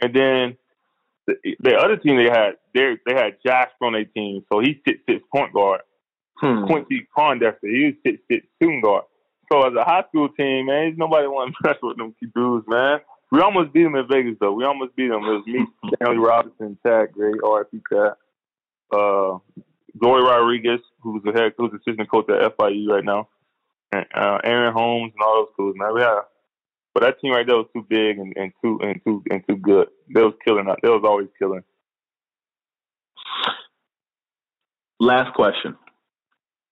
And 0.00 0.14
then 0.14 0.56
the, 1.26 1.56
the 1.60 1.74
other 1.76 1.96
team 1.96 2.16
they 2.16 2.30
had, 2.30 2.54
they 2.72 2.96
they 3.06 3.14
had 3.14 3.38
Josh 3.44 3.70
on 3.82 3.92
their 3.92 4.04
team, 4.04 4.44
so 4.52 4.60
he 4.60 4.80
sits 4.86 5.00
six 5.08 5.22
point 5.34 5.52
guard. 5.52 5.80
Hmm. 6.36 6.66
Quincy 6.66 7.06
Pondexter, 7.16 7.70
he 7.70 7.86
was 7.86 7.94
six 8.06 8.22
six 8.30 8.46
shooting 8.60 8.80
guard. 8.80 9.04
So 9.52 9.66
as 9.66 9.74
a 9.74 9.84
high 9.84 10.04
school 10.08 10.28
team, 10.30 10.66
man, 10.66 10.94
nobody 10.96 11.26
want 11.26 11.54
to 11.54 11.56
mess 11.68 11.76
with 11.82 11.96
them 11.96 12.14
dudes, 12.34 12.66
man. 12.68 13.00
We 13.30 13.40
almost 13.40 13.72
beat 13.72 13.84
them 13.84 13.96
in 13.96 14.06
Vegas 14.08 14.36
though. 14.40 14.52
We 14.52 14.64
almost 14.64 14.94
beat 14.96 15.08
them. 15.08 15.24
It 15.24 15.32
was 15.32 15.46
me, 15.46 15.66
Stanley 15.94 16.18
Robinson, 16.18 16.78
Chad 16.84 17.12
Gray, 17.12 17.32
RFP 17.32 17.82
Chad, 17.90 18.12
uh, 18.92 19.38
Zoe 20.02 20.22
Rodriguez, 20.22 20.80
who's 21.00 21.22
the 21.22 21.32
head, 21.32 21.52
who's 21.56 21.72
assistant 21.72 22.10
coach 22.10 22.28
at 22.28 22.56
FIU 22.56 22.88
right 22.88 23.04
now, 23.04 23.28
and 23.92 24.06
uh, 24.14 24.38
Aaron 24.42 24.72
Holmes 24.72 25.12
and 25.14 25.22
all 25.22 25.46
those 25.46 25.54
dudes. 25.56 25.78
Man, 25.78 25.94
we 25.94 26.00
had, 26.00 26.20
but 26.94 27.02
that 27.02 27.20
team 27.20 27.32
right 27.32 27.46
there 27.46 27.56
was 27.56 27.68
too 27.72 27.86
big 27.88 28.18
and, 28.18 28.32
and 28.36 28.52
too 28.62 28.78
and 28.82 29.00
too 29.04 29.22
and 29.30 29.42
too 29.48 29.56
good. 29.56 29.88
They 30.12 30.22
was 30.22 30.34
killing 30.44 30.68
us. 30.68 30.76
They 30.82 30.88
was 30.88 31.04
always 31.04 31.28
killing. 31.38 31.62
Last 35.00 35.34
question. 35.34 35.76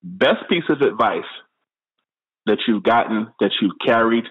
Best 0.01 0.49
piece 0.49 0.63
of 0.69 0.81
advice 0.81 1.23
that 2.45 2.57
you've 2.67 2.83
gotten 2.83 3.27
that 3.39 3.51
you've 3.61 3.77
carried 3.85 4.25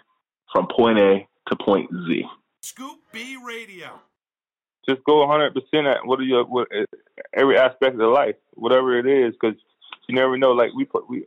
from 0.52 0.66
point 0.74 0.98
A 0.98 1.28
to 1.48 1.56
point 1.56 1.90
Z. 2.08 2.24
Scoop 2.62 2.98
B 3.12 3.36
Radio. 3.44 4.00
just 4.88 5.02
go 5.04 5.26
100 5.26 5.54
percent 5.54 5.86
at 5.86 6.06
what 6.06 6.20
are 6.20 6.24
your 6.24 6.44
what, 6.44 6.68
every 7.34 7.58
aspect 7.58 7.94
of 7.94 7.98
the 7.98 8.06
life, 8.06 8.36
whatever 8.54 8.98
it 8.98 9.06
is, 9.06 9.32
because 9.32 9.56
you 10.08 10.14
never 10.14 10.36
know. 10.36 10.52
Like 10.52 10.70
we 10.74 10.84
put 10.84 11.08
we, 11.08 11.26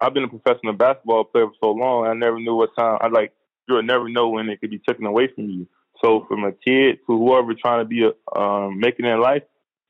I've 0.00 0.14
been 0.14 0.24
a 0.24 0.28
professional 0.28 0.72
basketball 0.72 1.24
player 1.24 1.46
for 1.46 1.54
so 1.60 1.70
long. 1.72 2.06
I 2.06 2.14
never 2.14 2.38
knew 2.38 2.54
what 2.54 2.74
time. 2.76 2.98
I 3.00 3.08
like 3.08 3.32
you'll 3.68 3.82
never 3.82 4.08
know 4.08 4.28
when 4.28 4.48
it 4.48 4.60
could 4.60 4.70
be 4.70 4.78
taken 4.78 5.06
away 5.06 5.28
from 5.34 5.48
you. 5.48 5.66
So 6.02 6.24
from 6.28 6.44
a 6.44 6.52
kid 6.52 6.98
to 7.06 7.16
whoever 7.16 7.54
trying 7.54 7.80
to 7.80 7.84
be 7.84 8.04
a, 8.04 8.38
um, 8.38 8.80
making 8.80 9.04
their 9.04 9.18
life, 9.18 9.42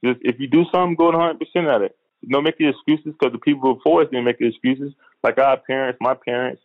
just 0.05 0.21
if 0.23 0.39
you 0.39 0.47
do 0.47 0.65
something, 0.73 0.95
go 0.95 1.07
100 1.07 1.39
percent 1.39 1.67
at 1.67 1.83
it. 1.83 1.97
Don't 2.29 2.45
make 2.45 2.55
your 2.59 2.71
excuses 2.71 3.15
because 3.19 3.33
the 3.33 3.39
people 3.39 3.75
before 3.75 4.03
us 4.03 4.09
didn't 4.11 4.25
make 4.25 4.39
the 4.39 4.47
excuses. 4.47 4.93
Like 5.25 5.39
our 5.39 5.57
parents, 5.57 5.99
my 6.01 6.15
parents 6.15 6.63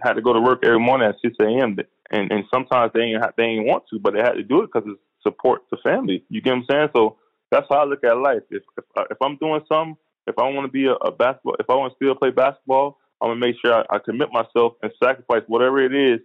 had 0.00 0.14
to 0.14 0.22
go 0.22 0.32
to 0.32 0.40
work 0.40 0.60
every 0.64 0.78
morning 0.78 1.08
at 1.08 1.16
6 1.22 1.36
a.m. 1.40 1.76
And 2.10 2.30
and 2.30 2.44
sometimes 2.52 2.92
they 2.94 3.00
ain't 3.00 3.22
they 3.36 3.44
ain't 3.44 3.66
want 3.66 3.84
to, 3.90 3.98
but 3.98 4.12
they 4.12 4.20
had 4.20 4.34
to 4.34 4.42
do 4.42 4.62
it 4.62 4.70
because 4.72 4.88
it's 4.88 5.00
support 5.22 5.62
the 5.70 5.78
family. 5.82 6.24
You 6.28 6.40
get 6.40 6.50
what 6.50 6.56
I'm 6.58 6.64
saying? 6.70 6.88
So 6.94 7.16
that's 7.52 7.66
how 7.70 7.82
I 7.82 7.84
look 7.84 8.02
at 8.02 8.16
life. 8.16 8.42
If 8.50 8.62
if, 8.76 8.84
uh, 8.96 9.04
if 9.10 9.18
I'm 9.22 9.36
doing 9.36 9.60
something, 9.68 9.96
if 10.26 10.38
I 10.38 10.48
want 10.48 10.66
to 10.66 10.72
be 10.72 10.86
a, 10.86 10.94
a 10.94 11.12
basketball, 11.12 11.56
if 11.60 11.68
I 11.68 11.74
want 11.74 11.92
to 11.92 11.96
still 11.96 12.14
play 12.14 12.30
basketball, 12.30 12.98
I'm 13.20 13.30
gonna 13.30 13.40
make 13.40 13.56
sure 13.64 13.74
I, 13.74 13.84
I 13.94 13.98
commit 13.98 14.30
myself 14.32 14.74
and 14.82 14.90
sacrifice 15.02 15.42
whatever 15.46 15.78
it 15.84 15.94
is 15.94 16.20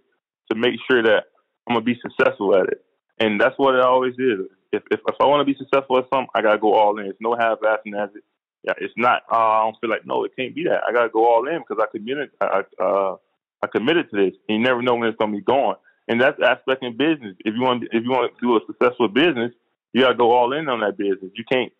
to 0.50 0.58
make 0.58 0.74
sure 0.90 1.02
that 1.02 1.24
I'm 1.68 1.74
gonna 1.76 1.84
be 1.84 2.00
successful 2.00 2.56
at 2.56 2.66
it. 2.68 2.82
And 3.20 3.40
that's 3.40 3.58
what 3.58 3.74
it 3.74 3.82
always 3.82 4.14
is. 4.14 4.48
If 4.72 4.82
if, 4.90 5.00
if 5.06 5.14
I 5.20 5.26
want 5.26 5.46
to 5.46 5.52
be 5.52 5.58
successful 5.58 5.98
at 5.98 6.08
something, 6.12 6.32
I 6.34 6.42
gotta 6.42 6.58
go 6.58 6.74
all 6.74 6.98
in. 6.98 7.06
It's 7.06 7.20
no 7.20 7.36
half-assing 7.36 7.94
as 8.02 8.10
it. 8.16 8.24
Yeah, 8.64 8.72
it's 8.78 8.94
not. 8.96 9.22
Uh, 9.30 9.36
I 9.36 9.62
don't 9.64 9.76
feel 9.80 9.90
like 9.90 10.06
no, 10.06 10.24
it 10.24 10.32
can't 10.36 10.54
be 10.54 10.64
that. 10.64 10.80
I 10.88 10.92
gotta 10.92 11.10
go 11.10 11.26
all 11.28 11.46
in 11.46 11.60
because 11.60 11.82
I 11.82 11.86
committed. 11.94 12.30
I 12.40 12.62
uh, 12.82 13.16
I 13.62 13.66
committed 13.66 14.10
to 14.10 14.16
this. 14.16 14.34
And 14.48 14.58
you 14.58 14.64
never 14.64 14.82
know 14.82 14.94
when 14.94 15.08
it's 15.08 15.18
gonna 15.18 15.36
be 15.36 15.42
gone. 15.42 15.76
And 16.08 16.20
that's 16.20 16.40
aspect 16.42 16.82
in 16.82 16.96
business. 16.96 17.36
If 17.44 17.54
you 17.54 17.60
want, 17.60 17.84
if 17.84 18.02
you 18.02 18.10
want 18.10 18.32
to 18.32 18.40
do 18.40 18.56
a 18.56 18.60
successful 18.66 19.08
business, 19.08 19.52
you 19.92 20.02
gotta 20.02 20.14
go 20.14 20.32
all 20.32 20.52
in 20.52 20.68
on 20.68 20.80
that 20.80 20.96
business. 20.96 21.32
You 21.34 21.44
can't 21.50 21.72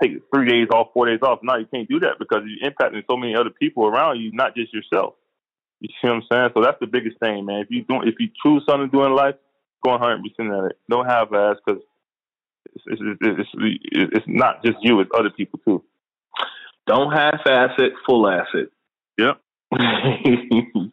take, 0.00 0.22
three 0.34 0.48
days 0.48 0.68
off, 0.72 0.88
four 0.94 1.06
days 1.06 1.20
off. 1.22 1.40
No, 1.42 1.56
you 1.56 1.66
can't 1.72 1.88
do 1.88 2.00
that 2.00 2.18
because 2.18 2.42
you're 2.46 2.70
impacting 2.70 3.02
so 3.08 3.16
many 3.16 3.34
other 3.36 3.50
people 3.50 3.86
around 3.86 4.20
you, 4.20 4.32
not 4.32 4.54
just 4.56 4.72
yourself. 4.72 5.14
You 5.80 5.88
see 5.88 6.08
what 6.08 6.16
I'm 6.16 6.22
saying? 6.30 6.50
So 6.54 6.62
that's 6.62 6.80
the 6.80 6.86
biggest 6.86 7.18
thing, 7.20 7.46
man. 7.46 7.60
If 7.60 7.68
you 7.70 7.84
do, 7.84 8.02
if 8.02 8.14
you 8.18 8.28
choose 8.42 8.64
something 8.68 8.90
to 8.90 8.96
do 8.96 9.04
in 9.04 9.14
life, 9.14 9.36
go 9.84 9.92
100 9.92 10.22
percent 10.22 10.52
at 10.52 10.70
it. 10.70 10.78
Don't 10.88 11.06
have 11.06 11.32
ass 11.32 11.56
because 11.64 11.82
it's, 12.74 12.84
it's, 12.86 13.18
it's, 13.20 13.50
it's, 13.54 14.12
it's 14.16 14.26
not 14.26 14.64
just 14.64 14.78
you; 14.82 15.00
it's 15.00 15.10
other 15.16 15.30
people 15.30 15.60
too. 15.64 15.82
Don't 16.86 17.12
half-ass 17.12 17.70
it, 17.78 17.92
full-ass 18.04 18.46
it. 18.54 18.72
Yep. 19.18 19.40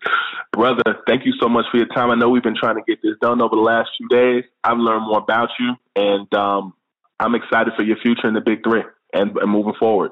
Brother, 0.54 0.98
thank 1.08 1.26
you 1.26 1.34
so 1.40 1.50
much 1.50 1.66
for 1.72 1.78
your 1.78 1.88
time. 1.88 2.10
I 2.10 2.16
know 2.16 2.30
we've 2.30 2.44
been 2.44 2.56
trying 2.60 2.76
to 2.76 2.82
get 2.88 3.00
this 3.04 3.14
done 3.22 3.42
over 3.42 3.56
the 3.56 3.62
last 3.62 3.90
few 3.98 4.08
days. 4.08 4.44
I've 4.64 4.78
learned 4.78 5.06
more 5.08 5.20
about 5.20 5.50
you, 5.60 5.76
and 5.96 6.34
um, 6.34 6.74
I'm 7.20 7.36
excited 7.36 7.74
for 7.76 7.84
your 7.84 7.98
future 7.98 8.28
in 8.28 8.34
the 8.34 8.42
Big 8.42 8.64
Three 8.64 8.84
and, 9.14 9.38
and 9.38 9.52
moving 9.52 9.74
forward. 9.80 10.12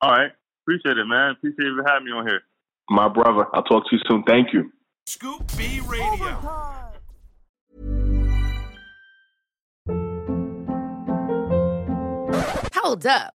All 0.00 0.10
right, 0.10 0.30
appreciate 0.64 0.98
it, 0.98 1.04
man. 1.06 1.32
Appreciate 1.32 1.66
you 1.66 1.82
having 1.86 2.06
me 2.06 2.12
on 2.12 2.26
here. 2.26 2.40
My 2.90 3.08
brother, 3.08 3.46
I'll 3.52 3.62
talk 3.62 3.84
to 3.90 3.96
you 3.96 4.02
soon. 4.08 4.22
Thank 4.24 4.52
you. 4.52 4.72
Scoop 5.06 5.42
B 5.56 5.80
Radio. 5.86 6.40
Hold 12.74 13.06
up. 13.06 13.35